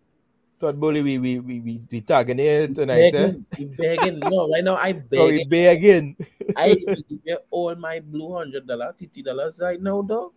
[0.59, 3.13] Todd Boehly, we we we we, we tagging it tonight.
[3.13, 3.27] Eh?
[3.27, 4.19] Begging, we begging.
[4.19, 5.49] No, right now I So we beg.
[5.49, 6.15] begging.
[6.57, 10.31] I give you all my blue hundred dollar, TT dollars right now, dog,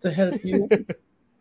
[0.00, 0.68] to help you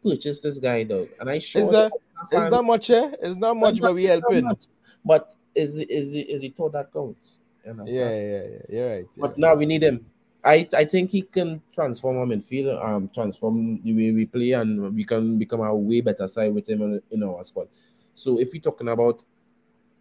[0.04, 1.08] purchase this guy, dog.
[1.20, 1.92] And I sure Is that
[2.32, 3.12] it's not much, eh?
[3.22, 4.46] It's not much, but we helping.
[4.46, 4.66] much.
[5.04, 7.40] But is it is it is it all that counts?
[7.66, 7.96] You understand?
[7.96, 8.62] Yeah, yeah, yeah.
[8.70, 9.18] You're right.
[9.18, 10.06] But now we need him.
[10.44, 14.96] I I think he can transform our midfield, um, transform the way we play, and
[14.96, 17.68] we can become a way better side with him in, in our squad.
[18.14, 19.24] So if we're talking about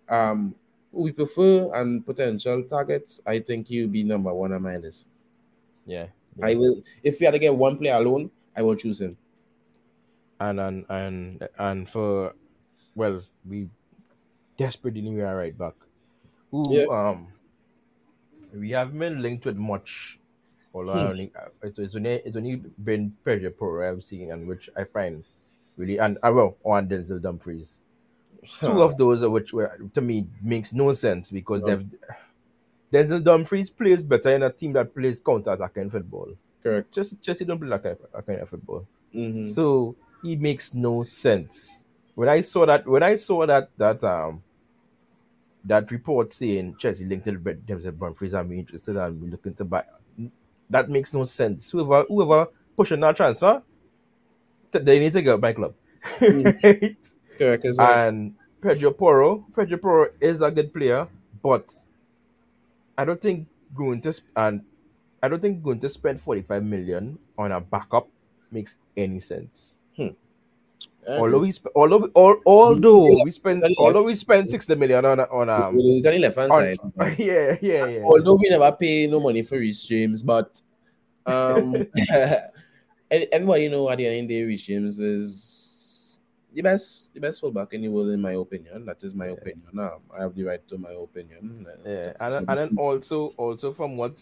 [0.08, 0.54] um
[0.92, 5.08] who we prefer and potential targets, I think he'll be number one on my list.
[5.86, 6.08] yeah.
[6.42, 9.18] I will if we had to get one player alone, I will choose him.
[10.40, 12.34] and and and and for
[12.94, 13.70] well, we
[14.58, 15.74] desperately need a right back.
[16.50, 16.86] Who Yeah.
[16.88, 17.32] um
[18.52, 20.20] we haven't been linked with much.
[20.74, 21.10] Although I Hmm.
[21.10, 24.84] only, uh, it's, it's only it's only been Pedro Porro I'm seeing, and which I
[24.84, 25.24] find
[25.76, 27.82] really and uh, well on Denzel Dumfries.
[28.62, 31.66] Two of those which were to me makes no sense because No.
[31.66, 31.84] they've
[32.92, 36.34] Denzel Dumfries plays better in a team that plays counter attacking football.
[36.62, 36.92] correct.
[36.92, 38.86] Just Chelsea don't play that kind of, that kind of football.
[39.14, 39.42] Mhm.
[39.54, 41.84] So he makes no sense.
[42.14, 44.42] When I saw that, when I saw that that um
[45.64, 49.64] that report saying Chelsea linked to Brett Denzel Dumfries, I'm interested and we're looking to
[49.64, 49.84] buy.
[50.70, 51.70] That makes no sense.
[51.70, 53.62] Whoever whoever pushing that transfer,
[54.70, 55.74] they need to go by club,
[56.20, 56.44] Mm.
[56.62, 56.96] right?
[57.38, 57.64] Correct.
[57.76, 58.08] well.
[58.08, 61.08] And Pedro Porro, Pedro Porro is a good player,
[61.42, 61.72] but
[62.96, 64.62] I don't think going to sp- and
[65.22, 68.08] I don't think going to spend 45 million on a backup
[68.50, 69.78] makes any sense.
[71.08, 75.20] Although we sp- although we- al- although we spend although we spend 60 million on
[75.20, 77.18] a- on um it's on the left hand on- side.
[77.18, 80.60] yeah yeah yeah Although we never pay no money for Reece James, but
[81.24, 81.74] um,
[83.10, 86.20] everybody know at the end of the day, Reece James is
[86.52, 88.84] the best the best fullback in the world in my opinion.
[88.84, 89.78] That is my opinion.
[89.78, 91.66] Um, I have the right to my opinion.
[91.86, 94.18] Yeah, and, and then also also from what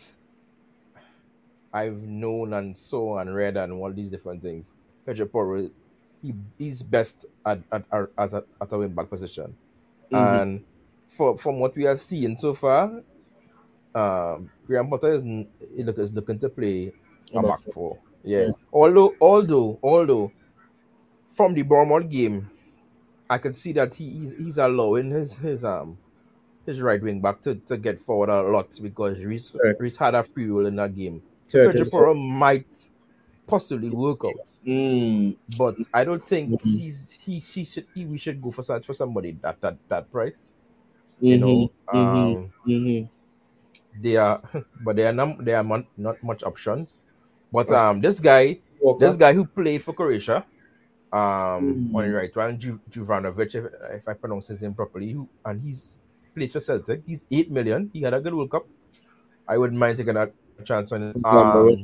[1.72, 4.72] I've known and saw and read and all these different things,
[5.05, 5.70] Pedro Porro,
[6.26, 9.54] he he's best at at at, at, a, at a wing back position,
[10.10, 10.42] Mhm.
[10.42, 10.64] and
[11.08, 13.02] for from what we have seen so far,
[13.94, 16.92] um, Graham Potter is, n- he look, is looking to play
[17.34, 17.98] a back four.
[18.22, 18.40] Yeah.
[18.46, 18.50] Yeah.
[18.72, 20.32] Although although although
[21.30, 22.50] from the Bournemouth game,
[23.30, 25.96] I could see that he, he's he's allowing his his um
[26.66, 29.54] his right wing back to, to get forward a lot because Reece.
[29.78, 31.22] Reece had a free role in that game.
[31.50, 32.66] Pedro Porro might
[33.47, 36.62] possibly work out, Mm, but I don't think Mhm.
[36.62, 40.11] he's he he should he, we should go for such for somebody that that that
[40.11, 40.55] price.
[41.20, 43.09] You know, mhm, mhm, um, mhm.
[44.01, 44.40] they are,
[44.84, 47.03] but they are not they are not, not much options.
[47.53, 49.07] But um, this guy Walker.
[49.07, 50.44] this guy who played for Croatia,
[51.12, 51.94] um, Mm.
[51.94, 53.64] on the right one, Ju- Juranovic, if,
[54.01, 56.03] if I pronounce his name properly, who, and he's
[56.34, 57.03] played for Celtic.
[57.07, 57.90] He's eight million.
[57.92, 58.66] He had a good World Cup.
[59.49, 60.30] I wouldn't mind taking a
[60.64, 61.16] chance on it.
[61.24, 61.78] Um,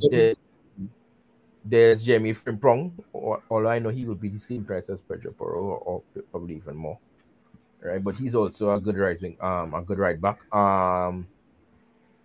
[1.64, 2.92] there's Jeremie Frimpong.
[3.12, 6.02] Or, all I know, he will be the same price as Pedro Porro, or, or
[6.30, 6.98] probably even more.
[7.84, 10.38] Right, but he's also a good right wing, um, a good right back.
[10.54, 11.26] Um,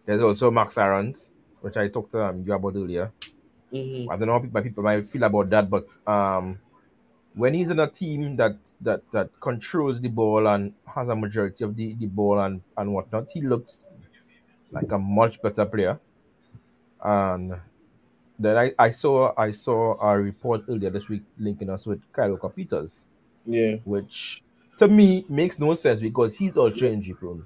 [0.06, 1.32] there's also Max Aarons,
[1.62, 3.12] which I talked to um, you about earlier.
[3.74, 4.08] Mhm.
[4.08, 6.60] I don't know how people, people might feel about that, but um,
[7.34, 11.64] when he's in a team that that that controls the ball and has a majority
[11.64, 13.88] of the, the ball and and whatnot, he looks
[14.72, 16.00] like a much better player.
[17.04, 17.56] And
[18.40, 22.38] then I, I saw I saw a report earlier this week linking us with Kyle
[22.56, 23.08] Peters,
[23.46, 23.78] Yeah.
[23.84, 24.44] which
[24.78, 27.46] to me makes no sense because he's ultra injury prone.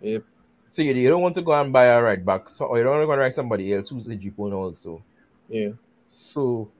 [0.00, 0.24] Yep.
[0.70, 2.84] So you, you don't want to go and buy a right back, so or you
[2.84, 5.02] don't want to go and write somebody else who's injury prone also.
[5.48, 5.70] Yeah.
[6.08, 6.70] So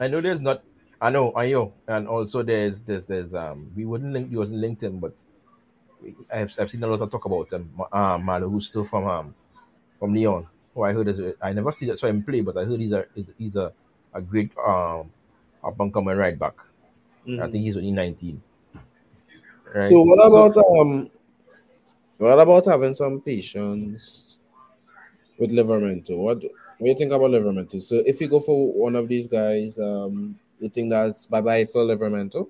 [0.00, 0.62] I know there's not
[1.00, 1.72] I know, I know.
[1.86, 5.14] And also there's there's there's um we wouldn't link he wasn't LinkedIn, but
[6.32, 7.70] I've I've seen a lot of talk about him.
[7.92, 9.34] Um Malo still from um
[10.00, 10.46] from Lyon.
[10.76, 12.92] Who I heard is I never see that saw him play, but I heard he's
[12.92, 13.72] a he's, he's a,
[14.12, 15.10] a great um
[15.64, 16.54] up and coming right back.
[17.24, 17.50] I Mhm.
[17.50, 18.42] think he's only nineteen.
[19.74, 19.88] Right.
[19.88, 21.10] So what about um
[22.18, 24.38] what about having some patience
[25.38, 26.16] with Livramento?
[26.16, 27.80] What what do you think about Livramento?
[27.80, 31.64] So if you go for one of these guys, um you think that's bye bye
[31.64, 32.48] for Livramento?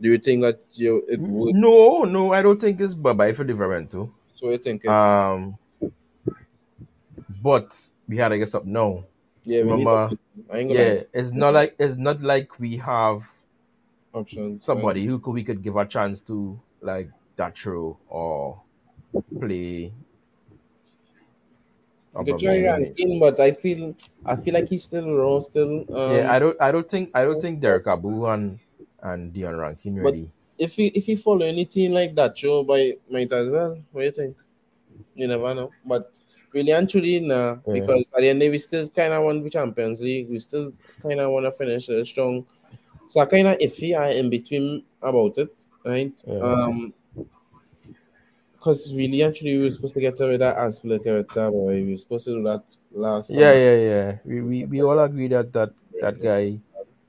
[0.00, 3.32] Do you think that you it would no, no, I don't think it's bye bye
[3.32, 4.10] for Livramento.
[4.34, 5.56] so you think it, Um
[7.44, 7.68] but
[8.08, 9.04] we had to get up now.
[9.44, 10.08] yeah remember-
[10.50, 13.28] I ain't gonna Yeah, it's not like it's not like we have
[14.12, 14.64] options.
[14.64, 18.60] somebody who could, we could give a chance to like Datro or
[19.38, 19.92] play.
[22.38, 25.84] Try Rankine, but I feel I feel like he's still raw still.
[25.92, 28.58] Um, yeah, I don't I don't think I don't think Derrick Abu and
[29.02, 30.30] and Dion Rankine ready.
[30.56, 33.78] if you if you follow anything like that, Joe, by might as well.
[33.90, 34.36] What do you think?
[35.14, 35.70] You never know.
[35.84, 36.20] But
[36.54, 37.74] really and truly, nah, Yeah.
[37.74, 40.30] because at the end we still kind of want the Champions League.
[40.30, 42.46] We still kind of want to finish uh, strong.
[43.08, 43.98] So I kind of iffy.
[43.98, 46.14] I in between about it, right?
[46.26, 46.38] Yeah.
[46.38, 46.94] Um,
[48.52, 51.84] because really truly, we were supposed to get of that Azpilicueta character, boy.
[51.84, 53.28] We were supposed to do that last.
[53.28, 53.60] Yeah, summer.
[53.60, 54.18] yeah, yeah.
[54.24, 56.58] We, we we all agree that that that guy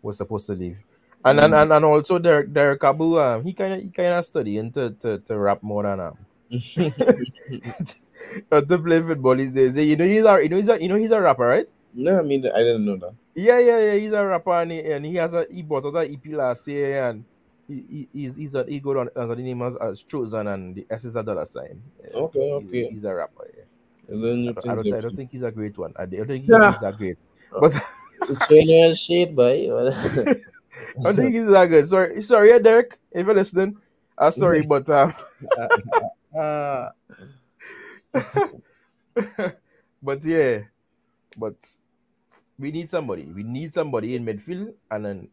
[0.02, 0.78] was supposed to leave.
[1.24, 4.26] And and, and, and also Derrick Derrick Abu, um, he kind of he kind of
[4.26, 6.18] studying to, to to rap more than um
[8.52, 9.78] to play football these days.
[9.78, 11.68] You know he's a you know he's a you know he's a rapper, right?
[11.94, 13.14] no, I mean I didn't know that.
[13.36, 13.96] Yeah, yeah, yeah.
[13.96, 16.68] He's a rapper and he, and he has a he bought out a EP last
[16.68, 17.24] year and
[17.68, 20.76] he, he he's he's a he go on under the name as, as Chosen and
[20.76, 21.82] the S is a dollar sign.
[22.14, 22.90] Okay, he's- okay.
[22.90, 23.48] He's, a rapper.
[23.56, 23.64] Yeah.
[24.08, 25.94] I I, don't, I, don't, I don't think he's a great one.
[25.96, 26.76] I don't think he's, Yeah.
[26.82, 27.18] a great.
[27.60, 27.74] But
[28.30, 29.70] It's general shit, boy.
[31.00, 31.88] I don't think he's that good.
[31.88, 33.78] Sorry, sorry, yeah, Derrick, if you're listening.
[34.18, 35.14] Uh, sorry, but um,
[36.36, 36.90] uh,
[40.02, 40.62] but yeah,
[41.38, 41.56] but
[42.58, 43.26] we need somebody.
[43.26, 45.30] We need somebody in midfield, and then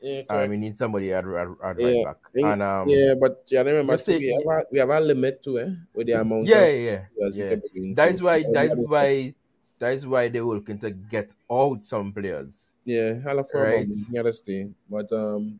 [0.00, 2.18] yeah, uh, we need somebody at, at, at Yeah, right back.
[2.34, 5.56] And um, yeah, but yeah, remember say- we have a, we have a limit to
[5.58, 6.46] it with the amount.
[6.48, 7.48] yeah, yeah, yeah.
[7.50, 7.94] can bring in.
[7.94, 8.42] That's why.
[8.42, 9.34] That's why.
[9.78, 12.70] That's why they were looking to get out some players.
[12.84, 13.18] Yeah,
[13.50, 13.82] for Right.
[13.82, 13.88] right.
[13.88, 15.58] You gotta stay, but um,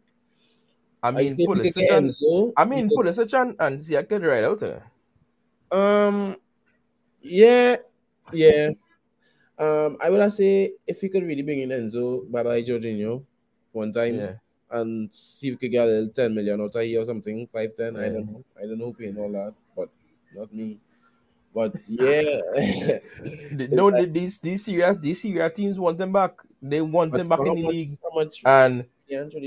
[1.02, 2.52] I I mean, we could Pulisic and Enzo.
[2.56, 4.84] I mean, could- Pulisic and, and Ziyech could right out there.
[5.70, 6.36] Um,
[7.20, 7.76] yeah,
[8.32, 8.70] yeah.
[9.58, 13.24] Um, I would say if we could really bring in Enzo, bye bye Jorginho,
[13.72, 14.32] one time, Yeah.
[14.70, 17.46] and see if we could get a little ten million out of here or something,
[17.46, 17.96] five ten.
[17.96, 18.12] I Yeah.
[18.12, 18.44] don't know.
[18.58, 19.88] I don't know paying all that, but
[20.34, 20.78] not me.
[21.54, 22.40] But yeah,
[23.70, 26.36] No, the- these these Serie A these Serie A teams want them back.
[26.62, 28.42] They want them back in the much- league, how much?
[28.44, 28.84] and.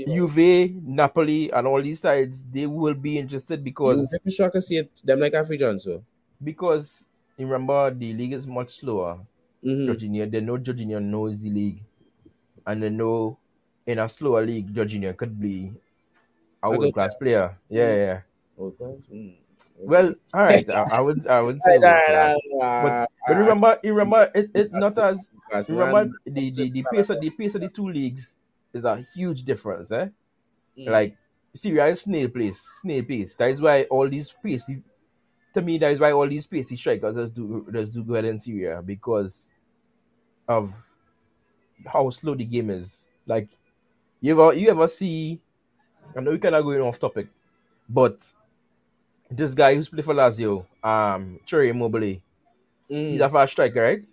[0.06, 4.78] Juve, Napoli, and all these sides, they will be interested because You sure can see
[4.78, 6.02] it, them like African, so.
[6.42, 7.06] because
[7.38, 9.18] remember the league is much slower.
[9.64, 9.90] Mm-hmm.
[9.90, 11.82] Jorginho, they know Jorginho knows the league,
[12.66, 13.38] and they know
[13.86, 15.72] in a slower league, Jorginho could be
[16.62, 17.56] a world class player.
[17.68, 18.20] Yeah, yeah.
[18.58, 19.34] Oh, that's, mm.
[19.78, 20.68] Well, all right.
[20.70, 21.78] I, I would, I would say.
[21.78, 22.38] World-class.
[22.60, 25.30] But, but remember, you remember it, it not as
[25.68, 28.36] remember the, the, the pace of the pace of the two leagues
[28.76, 30.08] is a huge difference, eh?
[30.78, 30.88] Mm.
[30.88, 31.16] Like
[31.54, 33.36] Serie A is snail pace, snail pace.
[33.36, 34.82] That is why all these pacey
[35.54, 38.38] to me that is why all these pacey strikers just do just do well in
[38.38, 39.52] Serie A because
[40.46, 40.74] of
[41.86, 43.08] how slow the game is.
[43.26, 43.48] Like
[44.20, 45.40] you ever you ever see
[46.14, 47.28] I know we cannot go going off topic,
[47.88, 48.32] but
[49.30, 52.20] this guy who's played for Lazio, um Ciro Immobile,
[52.88, 54.04] he's a fast striker, right?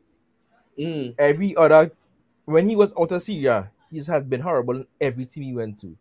[0.79, 1.13] Mm.
[1.19, 1.91] every other
[2.45, 5.53] when he was out of Serie A, he has been horrible in every team he
[5.53, 5.95] went to.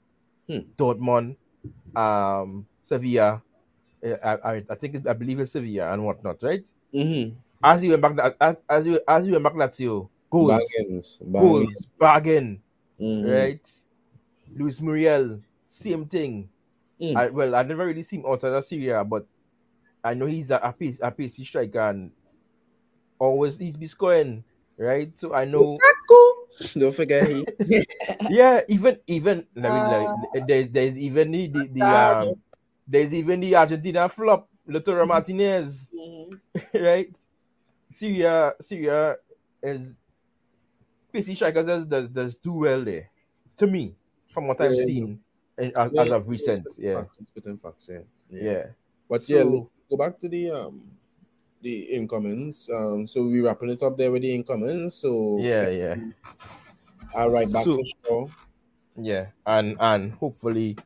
[0.48, 0.58] Hmm.
[0.76, 1.36] Dortmund,
[1.94, 3.42] um, Sevilla,
[4.04, 6.66] uh, I, I, I think it- I believe it's Sevilla and whatnot, right?
[6.94, 7.36] Mm-hmm.
[7.62, 11.20] As he went back, as as he, as you went back Lazio, goals, Bargains.
[11.22, 11.52] Bargains.
[11.52, 12.62] goals, bargain,
[13.00, 13.22] Mhm.
[13.32, 13.64] right?
[14.56, 16.48] Luis Muriel, same thing.
[17.00, 17.16] Mm.
[17.16, 19.26] I, well, I never really seen him outside of Serie A, but
[20.02, 22.10] I know he's a, a pace a pacey striker and
[23.18, 24.42] always he's be scoring,
[24.76, 25.16] right?
[25.16, 25.78] So I know.
[25.78, 26.31] Lukaku.
[26.78, 27.46] Don't forget he.
[28.30, 32.34] yeah, even even let me like, there's there's even the the, the um
[32.86, 36.40] there's even the Argentina flop Lautaro Martinez, Mhm.
[36.82, 37.16] right?
[37.90, 39.16] Serie A Syria
[39.62, 39.96] is
[41.12, 43.10] PC strikers does, does does do well there.
[43.58, 43.94] To me,
[44.28, 44.84] from what I've Yeah.
[44.84, 45.20] seen
[45.58, 46.94] in, as, Yeah, as of it's recent, yeah.
[47.02, 47.98] facts, it's good in facts, yeah.
[48.30, 48.66] Yeah.
[49.08, 49.44] But So- yeah,
[49.90, 50.82] go back to the um
[51.62, 52.68] the incomings.
[52.74, 54.94] Um, so we wrapping it up there with the incomings.
[54.94, 55.96] So Yeah, yeah.
[57.14, 58.30] All right, back So- to the show.
[58.96, 59.26] Yeah.
[59.46, 60.76] And and hopefully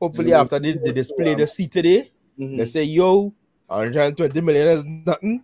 [0.00, 0.40] hopefully Yeah.
[0.42, 2.58] after they, they display the seat today, Mhm.
[2.58, 3.32] they say yo
[3.68, 5.42] 120 million is nothing.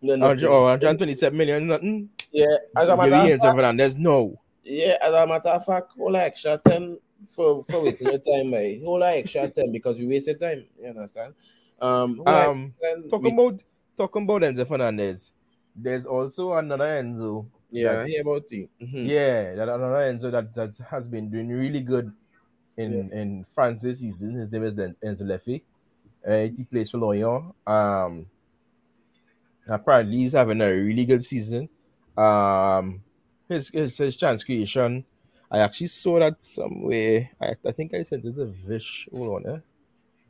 [0.00, 2.08] No, 100 no, or 127 million is nothing.
[2.32, 4.34] yeah, as a matter of fact, Fernandez, no.
[4.64, 8.82] yeah, as a matter of fact, whole extra ten for for wasting your time, mate.
[8.84, 10.64] Whole extra ten because we wasted time.
[10.80, 11.34] You understand?
[11.80, 13.62] Um, Um, extra 10, Talking we- about
[13.96, 15.32] talking about Enzo Fernandez,
[15.74, 17.46] there's also another Enzo.
[17.70, 18.68] yeah, hear about it.
[18.80, 19.06] Mhm.
[19.06, 22.12] Yeah, that another Enzo that, that has been doing really good
[22.76, 24.34] in in France this season.
[24.34, 25.62] His name is Enzo Le Fée.
[26.26, 27.54] Uh, he plays for Lorient.
[27.66, 28.26] Um,
[29.66, 31.68] apparently he's having a really good season.
[32.16, 33.02] Um,
[33.48, 35.04] his his, his chance creation.
[35.50, 37.30] I actually saw that somewhere.
[37.40, 39.08] I, I think I sent it to Vish.
[39.12, 39.58] Hold on, eh?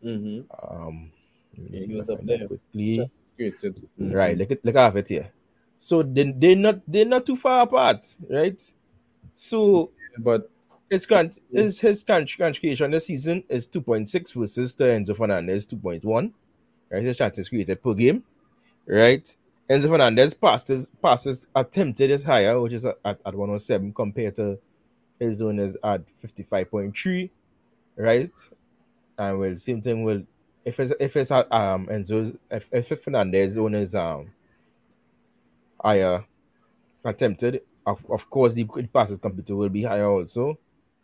[0.08, 0.44] Mhm.
[0.68, 1.12] Um,
[1.56, 2.46] let me Yeah, see he was up there.
[2.48, 3.10] quickly.
[3.36, 3.88] Created.
[3.98, 4.14] Mhm.
[4.14, 5.30] Right, look at look at it here.
[5.78, 8.60] So they they not they're not too far apart, right?
[9.32, 10.50] So But
[10.90, 15.16] his con his his con- contribution this season is two point six versus the Enzo
[15.16, 16.34] Fernandez two point one.
[16.90, 18.22] Right, his chances created per game,
[18.86, 19.36] right?
[19.70, 24.34] Enzo Fernandez passes passes attempted is higher, which is at, at one hundred seven compared
[24.36, 24.58] to
[25.18, 27.30] his own is at fifty five point three,
[27.96, 28.32] right?
[29.18, 30.22] And well, same thing will
[30.64, 34.30] if it's if it's uh, um Enzo's if if Fernandez own is um
[35.82, 36.24] higher
[37.04, 40.58] attempted, of, of course the, passes computer will be higher also.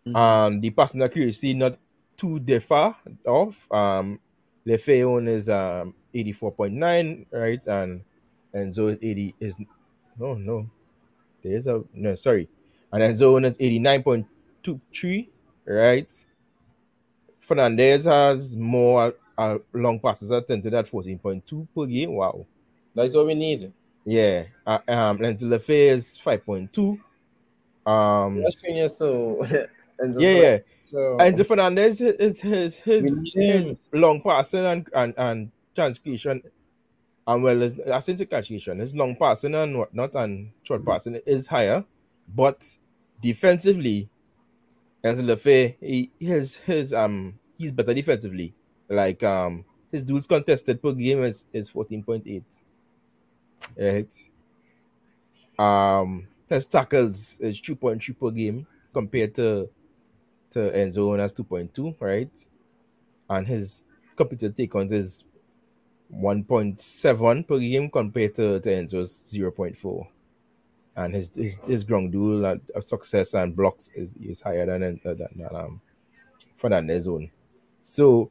[0.06, 0.16] Mhm.
[0.16, 1.78] Um the passing accuracy not
[2.16, 2.94] too differ
[3.26, 3.70] off.
[3.72, 4.20] Um
[4.66, 7.64] Lefeon is um eighty four point nine, right?
[7.66, 8.02] And
[8.54, 9.56] Enzo is eighty is
[10.18, 10.70] no no.
[11.42, 12.48] There's a no sorry.
[12.92, 14.26] And Enzo is eighty nine point
[14.62, 15.30] two three,
[15.64, 16.12] right?
[17.38, 19.14] Fernandez has more
[19.72, 22.14] long passes attempted at 14.2 per game.
[22.14, 22.46] Wow.
[22.94, 23.72] that's what we need.
[24.04, 24.44] Yeah.
[24.66, 26.98] Uh, um, and Le Fée is 5.2.
[27.90, 28.42] Um,
[28.88, 30.20] so.
[30.20, 30.58] yeah, yeah.
[30.90, 36.42] So, And Fernandez his his his, his long passing and and, and chance creation
[37.26, 41.16] and well his, I think the catch his long passing and whatnot and short passing
[41.26, 41.84] is higher,
[42.34, 42.64] but
[43.22, 44.08] defensively,
[45.04, 48.54] Enzo Le Fée, he his his um he's better defensively.
[48.88, 52.62] Like um his duels contested per game is is fourteen point eight.
[53.76, 54.14] Right.
[55.58, 59.70] Um his tackles is two point three per game compared to
[60.50, 62.48] to Enzo and that's 2.2, right?
[63.28, 63.84] And his
[64.16, 65.24] computer take on is
[66.14, 70.06] 1.7 per game compared to, to Enzo's 0.4.
[70.96, 75.14] And his his, his ground duel and success and blocks is, is higher than, uh,
[75.14, 75.80] than, than um,
[76.56, 77.30] Fernandez own.
[77.82, 78.30] So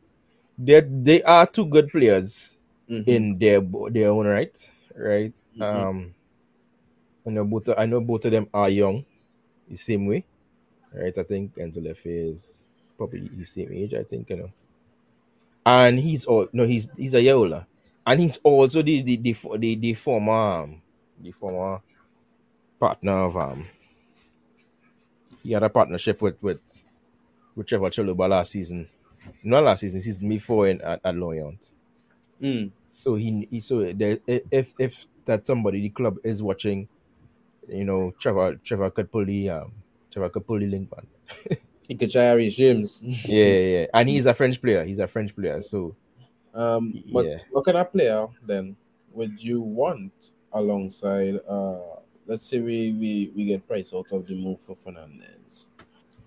[0.58, 2.58] they they are two good players
[2.90, 3.08] Mhm.
[3.08, 5.34] in their their own right, right?
[5.58, 5.64] Mhm.
[5.64, 6.14] Um,
[7.26, 9.06] I know both I know both of them are young,
[9.70, 10.26] the same way,
[10.94, 11.18] right?
[11.18, 13.94] I think Enzo Le Fée is probably the same age.
[13.94, 14.52] I think you know,
[15.66, 17.66] and he's all no, he's he's a year older,
[18.06, 20.82] and he's also the the the, the, the former um,
[21.22, 21.82] the former
[22.80, 23.68] partner of um.
[25.44, 26.60] He had a partnership with with
[27.56, 28.88] with Trevoh Chalobah last season,
[29.44, 31.72] not last season, season before in at, at Lorient.
[32.42, 32.72] Mm.
[32.88, 36.88] So he, he so there, if if that somebody the club is watching,
[37.68, 39.72] you know, Trevoh Trevoh could pull the um
[40.14, 41.08] Trevoh could pull the link man.
[41.88, 43.02] He could try Harry James.
[43.26, 44.84] yeah, yeah, and he's a French player.
[44.84, 45.62] He's a French player.
[45.62, 45.96] So
[46.54, 47.38] Um, but Yeah.
[47.52, 48.76] what kind of player then
[49.14, 51.40] would you want alongside?
[51.48, 51.80] Uh,
[52.26, 55.70] let's say we we, we get price out of the move for Fernandez,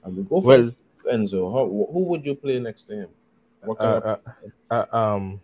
[0.03, 0.71] and we go for Well-
[1.05, 1.53] Enzo.
[1.53, 3.09] How, who would you play next to him?
[3.63, 4.17] What kind of uh,
[4.71, 5.41] uh, uh, um,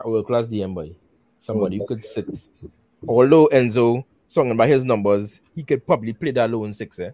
[0.00, 0.94] I will class DM boy,
[1.38, 2.26] somebody who could sit.
[3.06, 6.98] Although Enzo, song by his numbers, he could probably play that lone six.
[6.98, 7.10] Eh?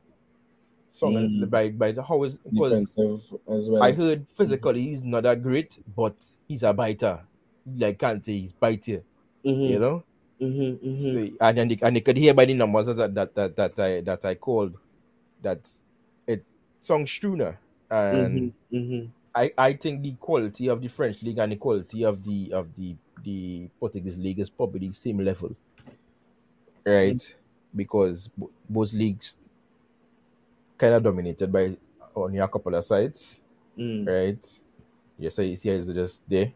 [0.87, 1.51] Song Mm.
[1.51, 3.83] by by the how is defensive as well?
[3.83, 6.17] I heard physically he's not that great, but
[6.47, 7.21] he's a biter.
[7.77, 9.03] Like can't say he's bitey,
[9.45, 10.03] Mhm, you know.
[10.41, 10.97] mhm, mhm.
[11.13, 13.79] So, and and they, and they could hear by the numbers that that that, that
[13.79, 14.77] I that I called
[15.43, 15.69] that
[16.27, 16.43] it
[16.81, 17.59] song Struner
[17.91, 18.43] and.
[18.43, 19.11] Mhm, mhm.
[19.35, 22.75] I, I think the quality of the French league and the quality of the of
[22.75, 25.55] the the Portuguese league is probably the same level,
[26.85, 27.37] right?
[27.75, 29.37] Because bo- both leagues
[30.77, 31.77] kind of dominated by
[32.15, 33.43] only a couple of sides,
[33.77, 34.07] Mm.
[34.07, 34.63] right?
[35.19, 36.53] Yes, so see, it's just there.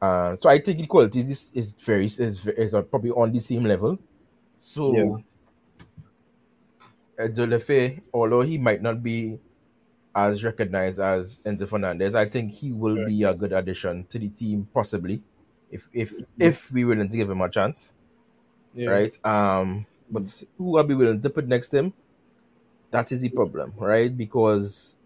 [0.00, 3.64] Uh, so I think the quality is is very is, is probably on the same
[3.64, 3.98] level.
[4.56, 5.16] So, Yeah.
[8.12, 9.38] Although he might not be
[10.14, 14.28] as recognized as Enzo Fernandez, I think he will be a good addition to the
[14.28, 15.22] team, possibly,
[15.70, 17.94] if if if we willing to give him a chance,
[18.74, 18.90] Yeah.
[18.90, 19.24] right?
[19.26, 20.24] Um, but
[20.58, 21.92] who are we willing to put next to him?
[22.90, 24.14] That is the problem, right?
[24.16, 24.96] Because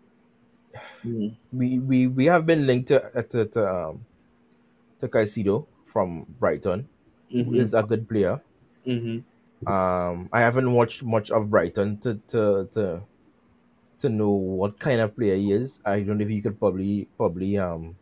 [1.05, 1.37] Mhm.
[1.53, 4.05] we we, we have been linked to uh, to, to um
[5.01, 6.89] to Caicedo from Brighton,
[7.31, 7.57] who Mhm.
[7.61, 8.41] is a good player.
[8.87, 9.23] Mhm.
[9.67, 13.03] Um, I haven't watched much of Brighton to to to
[14.01, 15.81] to know what kind of player he is.
[15.85, 17.97] I don't know if you could probably probably um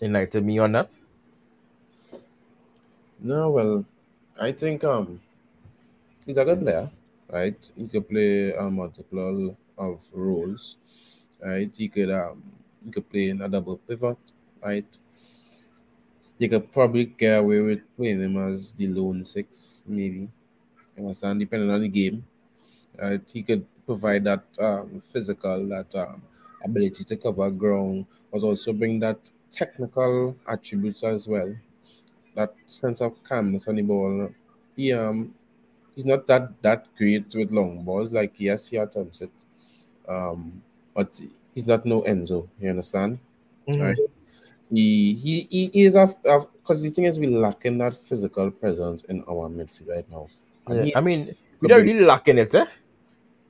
[0.00, 0.94] enlighten me on that.
[3.20, 3.84] No, well,
[4.38, 5.20] I think um
[6.26, 6.90] he's a good player,
[7.28, 7.70] right?
[7.76, 10.78] He could play a multiple of roles,
[11.40, 11.74] right?
[11.76, 12.42] He could um
[12.84, 14.18] he could play in a double pivot,
[14.62, 14.98] right?
[16.38, 20.28] You could probably get away with playing him as the lone six, maybe.
[20.96, 22.24] You understand, depending on the game.
[22.98, 23.22] Right?
[23.32, 26.22] He could provide that um, physical, that um,
[26.64, 31.54] ability to cover ground, but also bring that technical attributes as well.
[32.34, 34.30] That sense of calmness on the ball.
[34.76, 35.34] He um
[35.94, 38.12] he's not that that great with long balls.
[38.12, 39.32] Like yes, he attempts it,
[40.08, 40.62] um,
[40.94, 41.20] but
[41.54, 42.48] he's not no Enzo.
[42.60, 43.18] You understand?
[43.78, 43.96] Right.
[44.70, 49.22] He he he is a because the thing is we lacking that physical presence in
[49.28, 50.30] our midfield right now.
[50.68, 52.66] Yeah, he- I mean, we're not really lacking it, eh?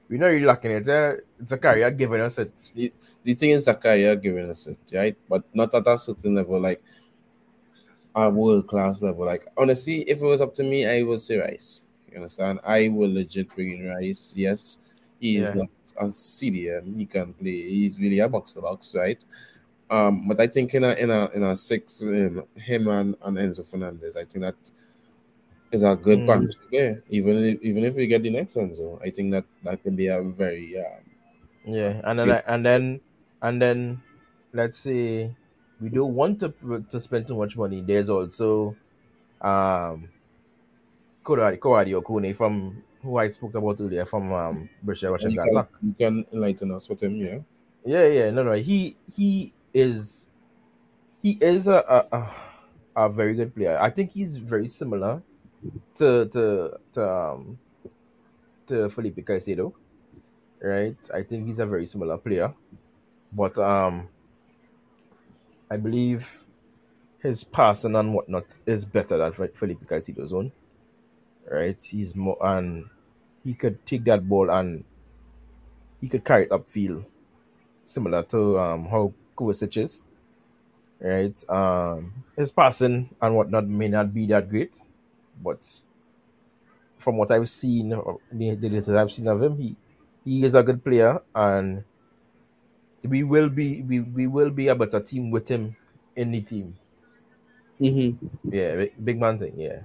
[0.09, 0.89] We're not really lacking it.
[0.89, 1.17] Eh?
[1.45, 2.53] Zakaria giving us it.
[2.75, 2.93] the,
[3.25, 5.17] the thing is Zakaria giving us it, right?
[5.29, 6.83] But not at a certain level, like
[8.15, 9.25] a world class level.
[9.25, 11.85] Like honestly, if it was up to me, I would say Rice.
[12.11, 12.61] You understand?
[12.65, 14.35] I will legit bring in Rice.
[14.37, 14.79] Yes,
[15.19, 15.63] he is Yeah.
[15.63, 16.97] not a CDM.
[16.97, 17.63] He can play.
[17.71, 19.25] He's really a box to box, right?
[19.89, 23.37] Um, but I think in a in a in a six, um, him and, and
[23.39, 24.57] Enzo Fernandez, I think that
[25.73, 26.27] is a good Mm.
[26.27, 26.62] partnership.
[26.70, 29.97] Yeah, even if, even if we get the next Enzo, I think that that could
[29.97, 31.05] be a very um,
[31.64, 33.01] Yeah, and then I, and then
[33.41, 34.03] and then
[34.53, 35.35] let's say
[35.81, 36.51] we don't want to
[36.91, 37.83] to spend too much money.
[37.83, 38.77] There's also
[39.41, 40.11] um
[41.25, 45.66] Kouadio Kouadio Okune from who I spoke about earlier from um British you Russian can,
[45.81, 47.39] you can enlighten us with him, yeah.
[47.85, 48.53] Yeah, yeah, no, no.
[48.55, 50.31] He he is
[51.23, 53.79] he is a a, a, a very good player.
[53.81, 55.23] I think he's very similar
[55.97, 57.59] to to to um
[58.67, 59.73] to Felipe Caicedo,
[60.63, 60.97] right?
[61.15, 62.55] I think he's a very similar player,
[63.33, 64.09] but um,
[65.71, 66.45] I believe
[67.21, 70.53] his passing and whatnot is better than Fe- Felipe Caicedo's own,
[71.51, 71.79] right?
[71.83, 72.87] He's more and
[73.45, 74.85] he could take that ball and
[76.01, 77.05] he could carry it upfield,
[77.85, 80.03] similar to um how Kovacic is,
[81.01, 81.39] right?
[81.51, 84.81] Um, his passing and whatnot may not be that great,
[85.43, 85.66] but
[86.99, 89.76] from what I've seen, the, the little I've seen of him, he
[90.24, 91.84] he is a good player, and
[93.03, 95.76] we will be we, we will be a better team with him
[96.14, 96.76] in the team.
[97.80, 98.26] Mm-hmm.
[98.55, 99.55] Yeah, big, big man thing.
[99.57, 99.80] Yeah,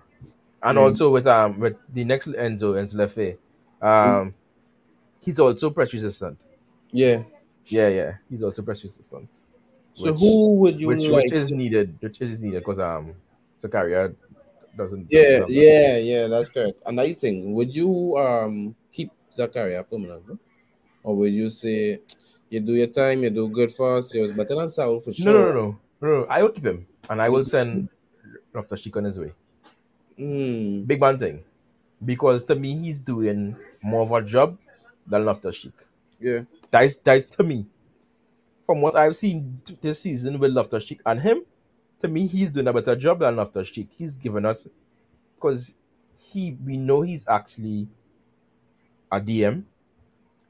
[0.62, 0.84] and Yeah.
[0.84, 3.38] also with um with the next Enzo Enzo Le Fée,
[3.82, 4.34] um,
[5.22, 6.40] he's also press resistant.
[6.92, 7.24] Yeah.
[7.66, 9.30] Yeah, yeah, he's also press resistant.
[9.94, 11.24] So Which- who would you which like?
[11.26, 13.14] which is needed, which is needed because um
[13.62, 14.16] Zakaria
[14.78, 15.08] doesn't.
[15.10, 16.80] yeah, doesn't yeah, yeah, that's correct.
[16.86, 20.38] Another thing, would you um keep Zakaria permanently?
[21.04, 22.00] Or would you say
[22.50, 25.12] you do your time, you do good for us, it was better than Saul for
[25.14, 25.34] sure?
[25.34, 26.26] No, no, no, no, no.
[26.30, 27.90] I will keep him, and I will send
[28.54, 29.32] Loftus Cheek on his way.
[30.20, 31.44] Mm, Big man thing,
[32.04, 34.58] because to me he's doing more of a job
[35.06, 35.74] than Loftus Cheek.
[36.20, 36.42] yeah.
[36.72, 37.66] That is that is to me.
[38.66, 41.44] From what I've seen this season with Loftus Cheek and him,
[42.00, 43.90] to me he's doing a better job than Loftus Cheek.
[43.92, 44.68] He's given us
[45.36, 45.76] because
[46.18, 47.90] he we know he's actually
[49.12, 49.68] a DM,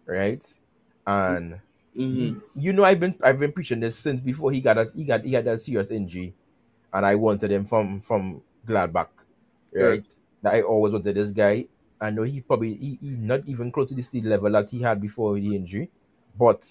[0.05, 0.43] right?
[1.07, 1.61] And
[2.11, 2.41] Mhm.
[2.55, 5.23] you know I've been I've been preaching this since before he got that he got
[5.23, 6.35] he got that serious injury,
[6.93, 9.09] and I wanted him from from Gladbach,
[9.73, 10.05] right?
[10.41, 11.67] That I always wanted this guy.
[12.01, 14.81] I know he probably he, he not even close to the speed level that he
[14.81, 15.91] had before the injury,
[16.37, 16.65] but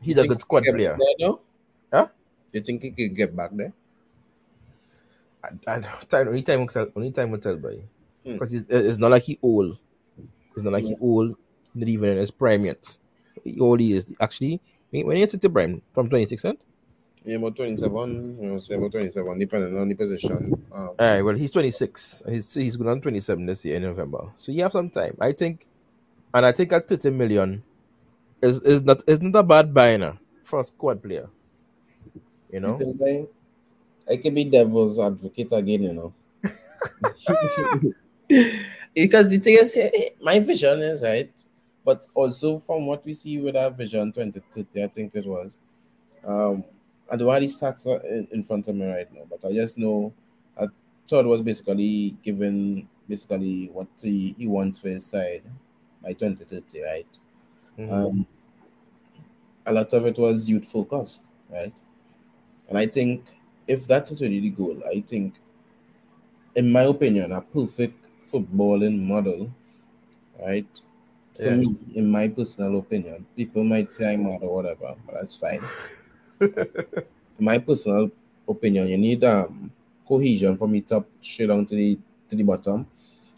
[0.00, 1.02] he's You a good squad player.
[1.92, 2.08] Huh?
[2.52, 3.72] You think he could get back there?
[5.42, 5.62] And
[6.08, 6.88] time, only time will tell.
[6.94, 7.82] Only time will tell, boy.
[8.24, 8.32] Hmm.
[8.34, 9.78] Because it's, it's not like he old.
[10.54, 11.36] It's not like he old.
[11.74, 12.98] Not even in his prime yet.
[13.44, 14.60] He all he is actually.
[14.90, 16.58] When he gets to prime from twenty six, right?
[17.22, 20.54] Yeah, about 27, you know, say about 27, depending on the position.
[20.72, 21.20] Um, All right.
[21.20, 22.22] Well, he's twenty six.
[22.26, 24.32] He's he's going on twenty seven this year in November.
[24.36, 25.16] So you have some time.
[25.20, 25.66] I think,
[26.32, 27.62] and I think at thirty million,
[28.42, 31.28] is is not is not a bad buy now for a squad player.
[32.52, 32.76] You know.
[33.06, 33.26] I,
[34.12, 36.12] I can be devil's advocate again, you know.
[38.94, 41.44] because the thing is, eh, my vision is right,
[41.84, 45.58] but also from what we see with our vision 2030, I think it was.
[46.24, 46.64] Um,
[47.10, 49.78] I don't have the stats uh, in, front of me right now, but I just
[49.78, 50.12] know
[50.58, 50.66] I
[51.08, 55.42] thought was basically given basically what he, he wants for his side
[56.02, 57.18] by 2030, right?
[57.78, 57.92] Mhm.
[57.92, 58.26] um,
[59.66, 61.72] a lot of it was youth focused, right?
[62.70, 63.26] And I think
[63.68, 65.34] if that is really the goal, I think,
[66.54, 69.50] in my opinion, a perfect footballing model,
[70.40, 70.82] right?
[71.34, 71.52] For Yeah.
[71.52, 75.62] me, in my personal opinion, people might say I'm mad or whatever, but that's fine.
[76.40, 77.04] in
[77.38, 78.10] my personal
[78.48, 79.72] opinion, you need um
[80.06, 81.98] cohesion from the top straight down to the
[82.28, 82.86] to the bottom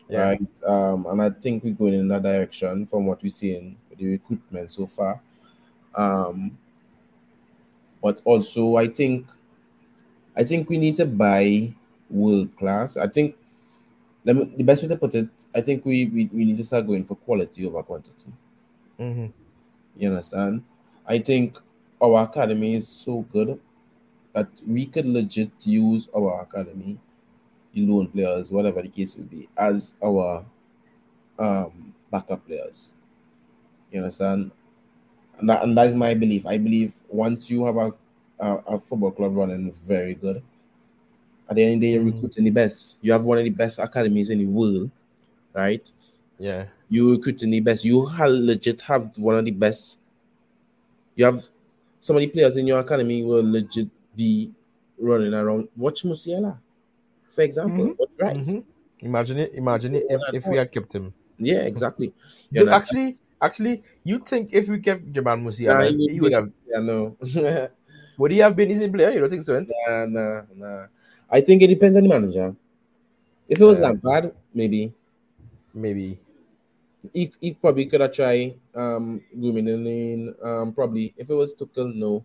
[0.08, 0.30] Yeah.
[0.30, 0.62] right?
[0.64, 4.08] Um, and I think we're going in that direction from what we're seeing with the
[4.12, 5.20] recruitment so far.
[5.94, 6.58] Um,
[8.02, 9.26] but also, I think,
[10.36, 11.74] I think we need to buy
[12.10, 12.96] world class.
[12.96, 13.36] I think
[14.24, 16.64] let me, the best way to put it, I think we, we we need to
[16.64, 18.32] start going for quality over quantity.
[18.98, 19.32] Mhm.
[19.96, 20.64] You understand?
[21.06, 21.58] I think
[22.00, 23.60] our academy is so good
[24.34, 26.98] that we could legit use our academy,
[27.74, 30.44] the loan players, whatever the case will be, as our
[31.38, 32.92] um, backup players.
[33.90, 34.52] You understand?
[35.42, 36.46] And that, and that is my belief.
[36.46, 37.92] I believe once you have a,
[38.38, 40.40] a, a football club running very good,
[41.50, 42.14] at the end of the day, you're Mhm.
[42.14, 42.98] recruiting the best.
[43.02, 44.88] You have one of the best academies in the world,
[45.52, 45.90] right?
[46.38, 46.66] Yeah.
[46.88, 47.84] you recruiting the best.
[47.84, 49.98] You have legit have one of the best.
[51.16, 51.42] You have
[52.00, 54.52] so many players in your academy will legit be
[54.98, 55.68] running around.
[55.76, 56.56] Watch Musiala,
[57.30, 57.86] for example.
[57.86, 57.98] Mhm.
[57.98, 58.50] Watch Rice.
[58.50, 58.64] Mhm.
[59.00, 59.54] Imagine it.
[59.54, 61.12] Imagine it if, if we had kept him.
[61.38, 62.12] Yeah, exactly.
[62.68, 66.80] Actually, actually, you think if we kept Jamal Nah, Musiala, he he would have Yeah,
[66.80, 67.16] no.
[68.18, 69.10] would he have been his player?
[69.10, 69.54] You don't think so?
[69.56, 69.64] eh?
[69.66, 70.86] nah, nah, nah.
[71.30, 72.54] I think it depends on the manager.
[73.48, 73.88] If it was Yeah.
[73.88, 74.92] Lampard, maybe
[75.74, 76.18] Maybe.
[77.12, 80.34] he, he probably could have tried um grooming him in.
[80.42, 82.24] Um, probably if it was Tuchel, no.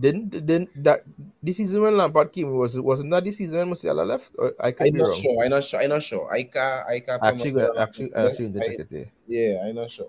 [0.00, 1.04] Didn't didn't that
[1.42, 4.34] this season when Lampard came was wasn't that this season when Musiala left?
[4.38, 5.20] Or I could I'm be not wrong.
[5.20, 5.44] sure.
[5.44, 5.80] I'm not sure.
[5.80, 6.32] I'm not sure.
[6.32, 6.86] I can't.
[6.88, 7.22] I can't.
[7.22, 8.90] Actually, go- actually, Yes, actually, I- check it.
[8.90, 9.10] here.
[9.28, 10.08] Yeah, I'm not sure.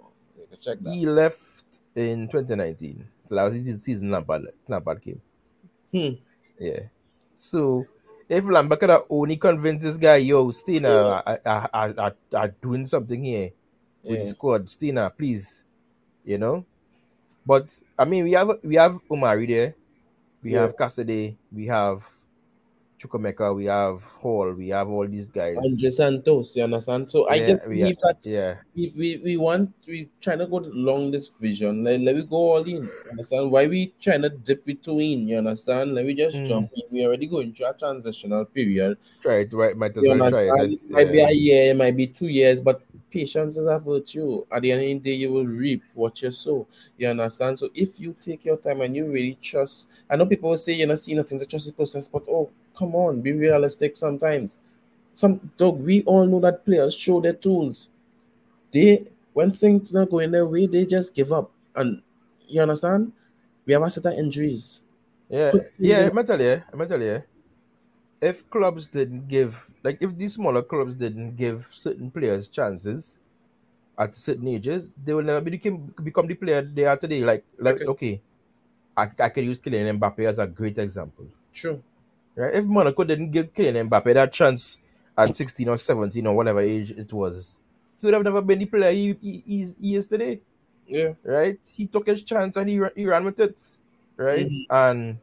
[0.49, 0.93] Can check that.
[0.93, 3.03] He left in 2019.
[3.27, 5.19] So that was the season Lampard Lampard came.
[5.91, 6.15] Hmm.
[6.57, 6.87] Yeah.
[7.35, 7.85] So
[8.29, 12.47] if Lampard could have only convinced this guy, yo, Stina, I, I, I, I, I
[12.61, 13.51] doing something here
[14.03, 14.19] with Yeah.
[14.23, 15.65] the squad, Stina, please,
[16.23, 16.63] you know.
[17.45, 19.75] But I mean, we have we have Omari there,
[20.43, 20.61] we Yeah.
[20.61, 22.05] have Cassidy, we have
[23.01, 25.57] Chukwuemeka, we have Hall, we have all these guys.
[25.57, 27.09] Andrey Santos, you understand?
[27.09, 30.59] So I just we- believe that Yeah, we, we, we want we trying to go
[30.59, 31.83] along this vision.
[31.83, 32.87] Let, let we go all in.
[33.09, 33.49] Understand?
[33.49, 35.27] Why we trying to dip between?
[35.27, 35.95] You understand?
[35.95, 36.47] Let me just Mm.
[36.47, 36.83] jump in.
[36.91, 38.97] We already going through a transitional period.
[39.19, 39.51] try it.
[39.53, 40.73] Right, might as You well try understand?
[40.73, 40.83] it.
[40.83, 44.45] It might be a year, it might be two years, but patience is a virtue.
[44.51, 46.67] At the end of the day, you will reap what you sow.
[46.97, 47.57] You understand?
[47.57, 50.73] So if you take your time and you really trust, I know people will say
[50.73, 54.59] you're not seeing nothing to trust the process, but oh, come on, be realistic sometimes.
[55.13, 57.89] Some dog, we all know that players show their tools.
[58.71, 61.51] They when things not going their way, they just give up.
[61.75, 62.01] And
[62.47, 63.11] you understand?
[63.65, 64.81] We have a set of injuries.
[65.29, 66.07] Yeah, yeah.
[66.07, 67.23] in- I'm tell you, I'm tell you.
[68.21, 73.19] If clubs didn't give, like, if these smaller clubs didn't give certain players chances
[73.97, 77.23] at certain ages, they will never become become the player they are today.
[77.25, 77.85] Like, like, Okay.
[77.85, 78.21] okay,
[78.95, 81.25] I, I could use Kylian Mbappe as a great example.
[81.53, 81.81] True.
[82.41, 82.55] Right?
[82.55, 84.79] If Monaco didn't give Kylian Mbappe that chance
[85.17, 87.59] at 16 or 17 or whatever age it was,
[87.99, 90.41] he would have never been the player he, he, he is- he is today.
[90.87, 91.13] Yeah.
[91.23, 91.59] Right?
[91.77, 93.61] He took his chance and he, he ran with it.
[94.17, 94.49] Right?
[94.49, 94.65] Mhm.
[94.69, 95.17] And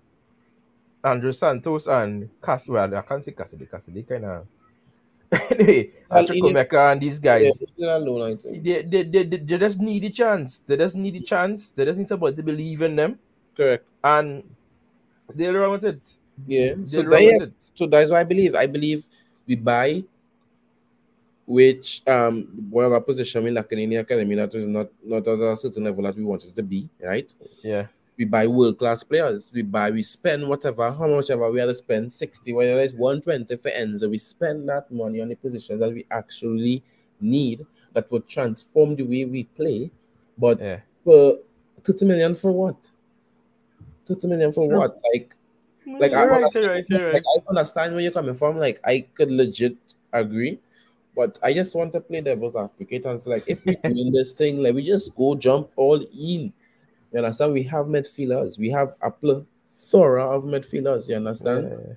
[1.03, 4.47] Andrew Santos and Cass, well, I can't say Cassidy, Cassidy kind of.
[5.51, 8.65] anyway, he Chukwuemeka and these guys, did alone, I think.
[8.65, 10.61] they, they, they, they, they just need a chance.
[10.61, 11.71] They just need a chance.
[11.71, 13.19] They just need somebody to believe in them.
[13.57, 13.85] Correct.
[14.03, 14.43] And
[15.35, 16.19] they'll run with it.
[16.47, 16.75] Yeah.
[16.85, 17.39] So they
[17.75, 18.55] so that's why I believe.
[18.55, 19.05] I believe
[19.47, 20.05] we buy
[21.47, 25.57] which um whatever position we lacking in the academy that is not not at a
[25.57, 27.33] certain level that we wanted to be, right?
[27.63, 27.87] Yeah.
[28.19, 29.51] We buy world class players.
[29.55, 32.93] We buy, we spend whatever, how much ever we had to spend 60, whether it's
[32.93, 34.11] 120 for Enzo.
[34.11, 36.83] We spend that money on the positions that we actually
[37.21, 39.93] need that will transform the way we play.
[40.37, 40.81] But Yeah.
[41.05, 41.39] for
[41.85, 42.91] 30 million for what?
[44.07, 44.79] 30 million for True.
[44.79, 45.01] what?
[45.13, 45.37] Like
[45.99, 47.15] like I right, understand, right, right.
[47.15, 48.59] like I understand where you're coming from.
[48.59, 49.77] Like I could legit
[50.13, 50.59] agree,
[51.17, 54.35] but I just want to play devil's advocate and say, like, if we're doing this
[54.35, 56.53] thing, like we just go jump all in.
[57.13, 57.55] You understand?
[57.55, 58.59] We have midfielders.
[58.59, 61.09] We have a plethora of midfielders.
[61.09, 61.71] You understand?
[61.71, 61.95] Yeah.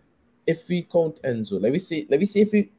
[0.48, 2.08] If we count Enzo, let me see.
[2.10, 2.72] Let me see if we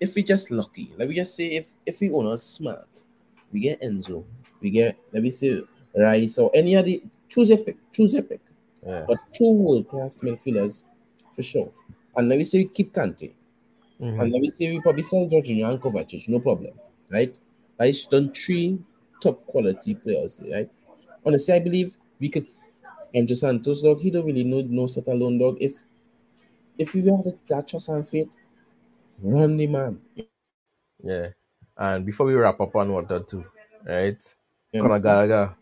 [0.00, 0.92] if we just lucky.
[0.96, 3.04] Let me just say if if we own us smart,
[3.52, 4.24] we get Enzo.
[4.60, 5.62] We get let me see
[5.96, 6.96] Rice or any other.
[7.28, 7.76] Choose a pick.
[7.92, 8.40] Choose a pick
[8.86, 9.04] Yeah.
[9.08, 10.84] but two world class midfielders
[11.34, 11.72] for sure.
[12.16, 13.32] And let me say we keep Kante.
[14.00, 14.20] Mhm.
[14.22, 16.72] And let me say we probably sell Jorginho and Kovacic, no problem.
[17.10, 17.38] Right?
[17.80, 18.78] I done three
[19.20, 20.70] top quality players, right?
[21.24, 22.46] Honestly, I believe we could
[23.14, 25.56] and just Santos dog, he don't really know no set alone dog.
[25.60, 25.84] If
[26.78, 28.36] if we have that trust and faith,
[29.22, 29.98] run the man.
[31.02, 31.28] Yeah.
[31.76, 33.44] And before we wrap up on what that too,
[33.86, 34.22] right?
[34.72, 34.80] Yeah.
[34.80, 35.56] Conor Gallagher.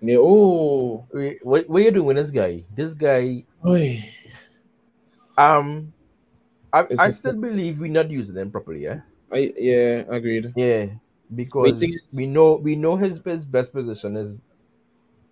[0.00, 2.64] Yeah, oh Wait, What, what you doing with this guy?
[2.74, 4.04] This guy, Oy.
[5.38, 5.92] um,
[6.72, 9.00] I, I still believe we're not using them properly, yeah?
[9.32, 10.52] I yeah, agreed.
[10.54, 10.86] Yeah.
[11.34, 14.38] Because is- we know we know his, his best position is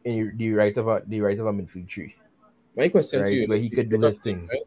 [0.04, 2.14] in the right of a the right of a midfield tree.
[2.76, 4.48] My question Right, to you where he could do his thing.
[4.50, 4.66] Right?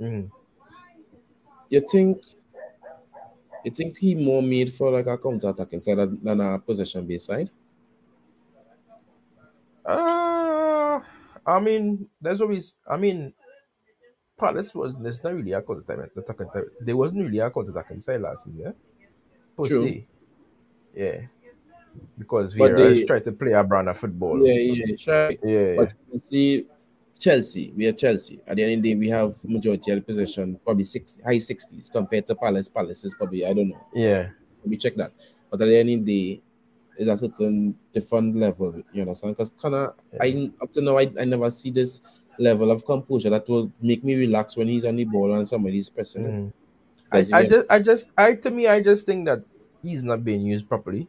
[0.00, 0.30] Mhm.
[1.70, 2.22] You think
[3.64, 7.26] you think he more made for like a counter attack side than- a possession based
[7.26, 7.50] side?
[9.86, 11.00] Uh,
[11.46, 12.58] I mean, that's what we.
[12.58, 13.32] s- I mean,
[14.38, 14.94] Palace was.
[15.00, 16.08] There's not really a counter time.
[16.16, 16.64] Attacking time.
[16.80, 18.60] There wasn't really a counter attacking side last season.
[18.60, 18.72] Yeah?
[19.56, 19.84] Per True.
[19.88, 20.06] se.
[20.94, 21.20] Yeah.
[22.18, 24.44] Because Vieira they- tried to play a brand of football.
[24.46, 25.30] Yeah, yeah, sure.
[25.42, 25.76] Yeah.
[25.76, 26.66] But you see,
[27.18, 28.40] Chelsea, we are Chelsea.
[28.46, 31.38] At the end of the day, we have majority of the possession, probably six high
[31.38, 32.68] sixties compared to Palace.
[32.68, 33.80] Palace is probably I don't know.
[33.94, 34.28] yeah.
[34.62, 35.12] Let me check that.
[35.50, 36.42] But at the end of the day,
[36.98, 38.82] it's a certain different level.
[38.92, 39.34] You understand?
[39.36, 42.00] Because Conor, I up to now I, I never see this
[42.38, 45.88] level of composure that will make me relax when he's on the ball and somebody's
[45.88, 46.24] pressing.
[46.24, 46.52] Mhm.
[47.12, 49.42] I, I just, I just, I to me, I just think that
[49.82, 51.08] he's not being used properly,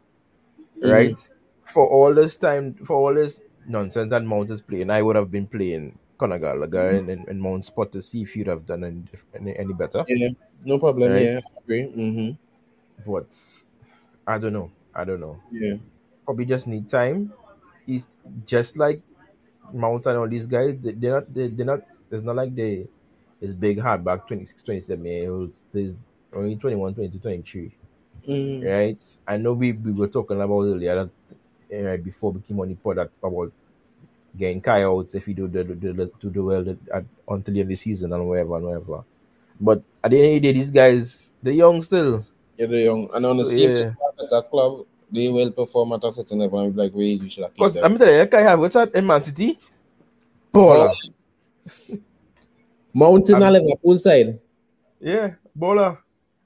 [0.80, 0.92] Mhm.
[0.92, 1.30] right?
[1.66, 5.30] For all this time, for all this nonsense that Mount is playing, I would have
[5.32, 8.84] been playing Conor Gallagher in, in, in Mount spot to see if he'd have done
[8.84, 9.04] any,
[9.34, 10.06] any, any better.
[10.08, 10.30] Yeah,
[10.64, 11.12] no problem.
[11.12, 11.24] Right.
[11.24, 11.84] Yeah, I agree.
[11.84, 13.12] Mm-hmm.
[13.12, 13.36] But
[14.26, 14.72] I don't know.
[14.98, 15.40] I don't know.
[15.52, 15.76] Yeah.
[16.26, 17.32] Probably just need time.
[17.86, 18.08] He's
[18.46, 19.02] just like
[19.72, 20.76] Mount and all these guys.
[20.82, 21.34] They, they're not.
[21.34, 21.82] They, they're not.
[22.12, 22.88] It's not like they.
[23.40, 25.64] it's big hardback 26, 27 year olds.
[25.72, 25.98] There's
[26.34, 27.72] only 21, 22, 23.
[28.28, 28.68] Mm-hmm.
[28.68, 29.04] right?
[29.26, 31.10] I know we, we were talking about earlier that
[31.72, 33.54] eh, right before we came on the pod that about
[34.38, 37.68] getting out if he do the, the, the, do the well at, until the end
[37.68, 39.04] of the season and whatever and whatever.
[39.60, 42.26] But at the end of the day, these guys they're young still.
[42.58, 43.04] Yeah, they're young.
[43.14, 43.70] And So, honestly, yeah.
[43.70, 46.60] if they at a club, they will perform at a certain level.
[46.60, 47.78] And be like, wait, you should have Because.
[47.78, 49.58] I'm telling you, Kai have what's that in Man City?
[50.54, 50.94] Baller.
[52.94, 54.40] Mountain I'm- and Liverpool side.
[55.00, 56.00] Yeah, baller.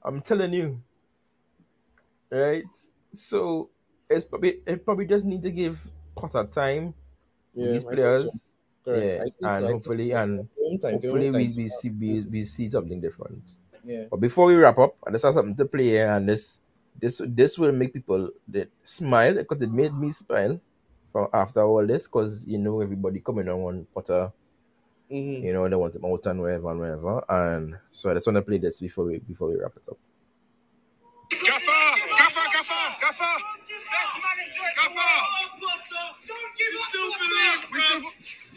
[0.04, 0.80] I'm telling you.
[2.30, 2.64] Right?
[3.14, 3.70] So
[4.10, 5.80] it's probably it probably just need to give
[6.14, 6.92] Potter time
[7.54, 7.94] Yeah, these I so.
[7.96, 8.48] players.
[8.84, 9.32] Correct.
[9.40, 12.20] Yeah, I and hopefully and Give him time, give him hopefully we, we see we,
[12.22, 13.42] we see something different.
[13.84, 14.04] Yeah.
[14.10, 16.60] But before we wrap up, I just have something to play here, and this
[17.00, 18.30] this this will make people
[18.84, 20.60] smile because it made me smile
[21.10, 24.32] from after all this because you know everybody coming on one Potter.
[25.10, 25.44] Mm-hmm.
[25.44, 28.36] You know they want them out and wherever and wherever, and so I just want
[28.36, 29.98] to play this before we before we wrap it up.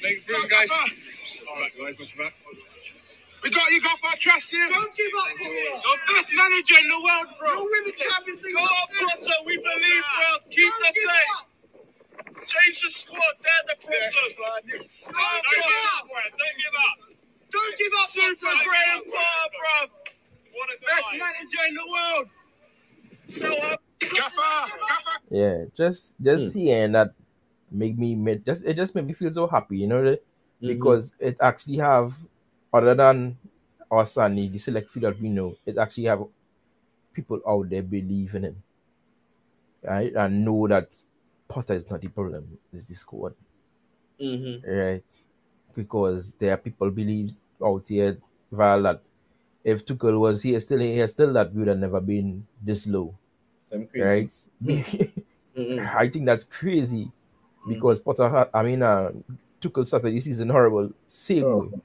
[0.01, 0.71] Thank you, guys.
[1.49, 2.71] All right, guys.
[3.45, 4.65] We got you, got our trust you.
[4.73, 5.53] Don't give up, Potter.
[5.85, 7.53] The best manager in the world, bro.
[7.53, 8.57] You'll win the Champions League.
[8.57, 9.37] Go on, next season.
[9.37, 10.29] Potter, we believe, bro.
[10.49, 11.29] Keep Don't the give faith.
[11.37, 11.45] up.
[12.41, 13.33] Change the squad.
[13.45, 14.01] They're the problem.
[14.01, 15.93] Don't give Don't give up.
[15.93, 16.09] up.
[16.09, 16.97] Don't give up.
[17.53, 18.65] Don't give up, Super Potter.
[18.65, 19.77] Graham Potter, bro.
[20.89, 22.27] Best manager in the world.
[23.29, 23.81] So up.
[24.01, 25.17] Gaffer, Gaffer.
[25.29, 26.49] Yeah, just just hmm.
[26.49, 27.13] seeing that
[27.69, 30.25] make me made just it just made me feel so happy, you know, that-
[30.61, 32.17] because it actually have
[32.75, 33.37] other than
[33.91, 36.23] us and the select few that we know, it actually have
[37.13, 38.63] people out there believe in him.
[39.83, 40.13] Right?
[40.13, 40.95] And know that
[41.47, 43.35] Potter is not the problem, it's the squad.
[44.21, 44.69] Mm-hmm.
[44.69, 45.03] Right.
[45.75, 47.31] Because there are people believe
[47.63, 48.17] out here
[48.51, 49.01] Val that
[49.63, 53.13] if Tuchel was here still here still that we would have never been this low.
[53.71, 54.49] I'm crazy.
[54.63, 55.11] Right?
[55.57, 55.95] Mm-mm.
[55.95, 57.11] I think that's crazy
[57.67, 59.11] because Potter, had, I mean, uh,
[59.61, 61.57] Tuchel started this season horrible, same Oh.
[61.71, 61.79] way.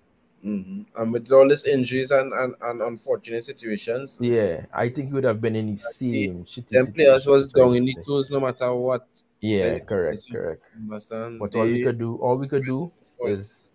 [0.45, 0.83] Mm-hmm.
[1.03, 5.25] And with all these injuries and, and, and unfortunate situations, Yeah, I think he would
[5.25, 7.95] have been in the same shitty them players was down in the
[8.31, 9.07] no matter what.
[9.41, 10.63] Yeah, Yeah, correct, it's- correct.
[10.77, 11.39] Understand?
[11.41, 12.91] But all we could do, all we could do
[13.27, 13.73] is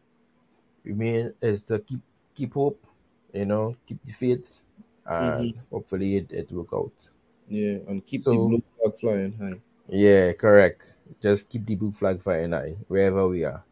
[0.83, 1.99] remain is to keep
[2.33, 2.83] keep hope,
[3.33, 4.63] you know, keep the faith,
[5.05, 5.59] and Mm-hmm.
[5.71, 7.09] hopefully it it work out.
[7.47, 9.59] yeah, and keep So- the blue flag flying high.
[9.87, 10.81] Yeah, correct.
[11.21, 13.63] Just keep the blue flag flying high wherever we are.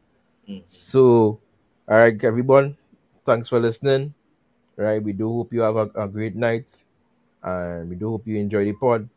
[0.48, 0.61] Mhm.
[0.65, 1.40] So,
[1.88, 2.78] all right, everyone.
[3.26, 4.14] Thanks for listening.
[4.76, 6.74] Right, we do hope you have a, a great night,
[7.44, 9.08] and we do hope you enjoy the pod.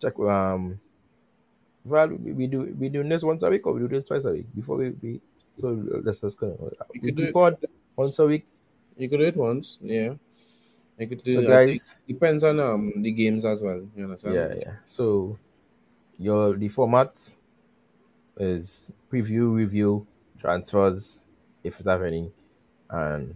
[0.00, 0.78] Check um,
[1.84, 4.24] well, we, we do we do this once a week or we do this twice
[4.24, 5.20] a week before we, we
[5.54, 5.68] so
[6.02, 6.56] let's just go.
[6.60, 7.58] We We could do it- pod
[7.96, 8.46] once a week.
[8.96, 10.14] You could do it once, yeah.
[10.98, 13.82] You could do So guys, depends on um the games as well.
[13.96, 14.34] You understand?
[14.36, 14.72] yeah, yeah.
[14.84, 15.36] So
[16.16, 17.18] your the format
[18.36, 20.06] is preview, review,
[20.38, 21.26] transfers,
[21.64, 22.30] if you have any,
[22.94, 23.34] and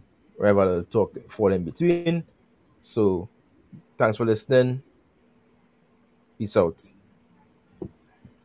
[0.76, 2.24] the talk fall in between.
[2.80, 3.28] So
[3.96, 4.82] thanks for listening.
[6.38, 6.92] Peace out.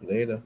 [0.01, 0.41] Later.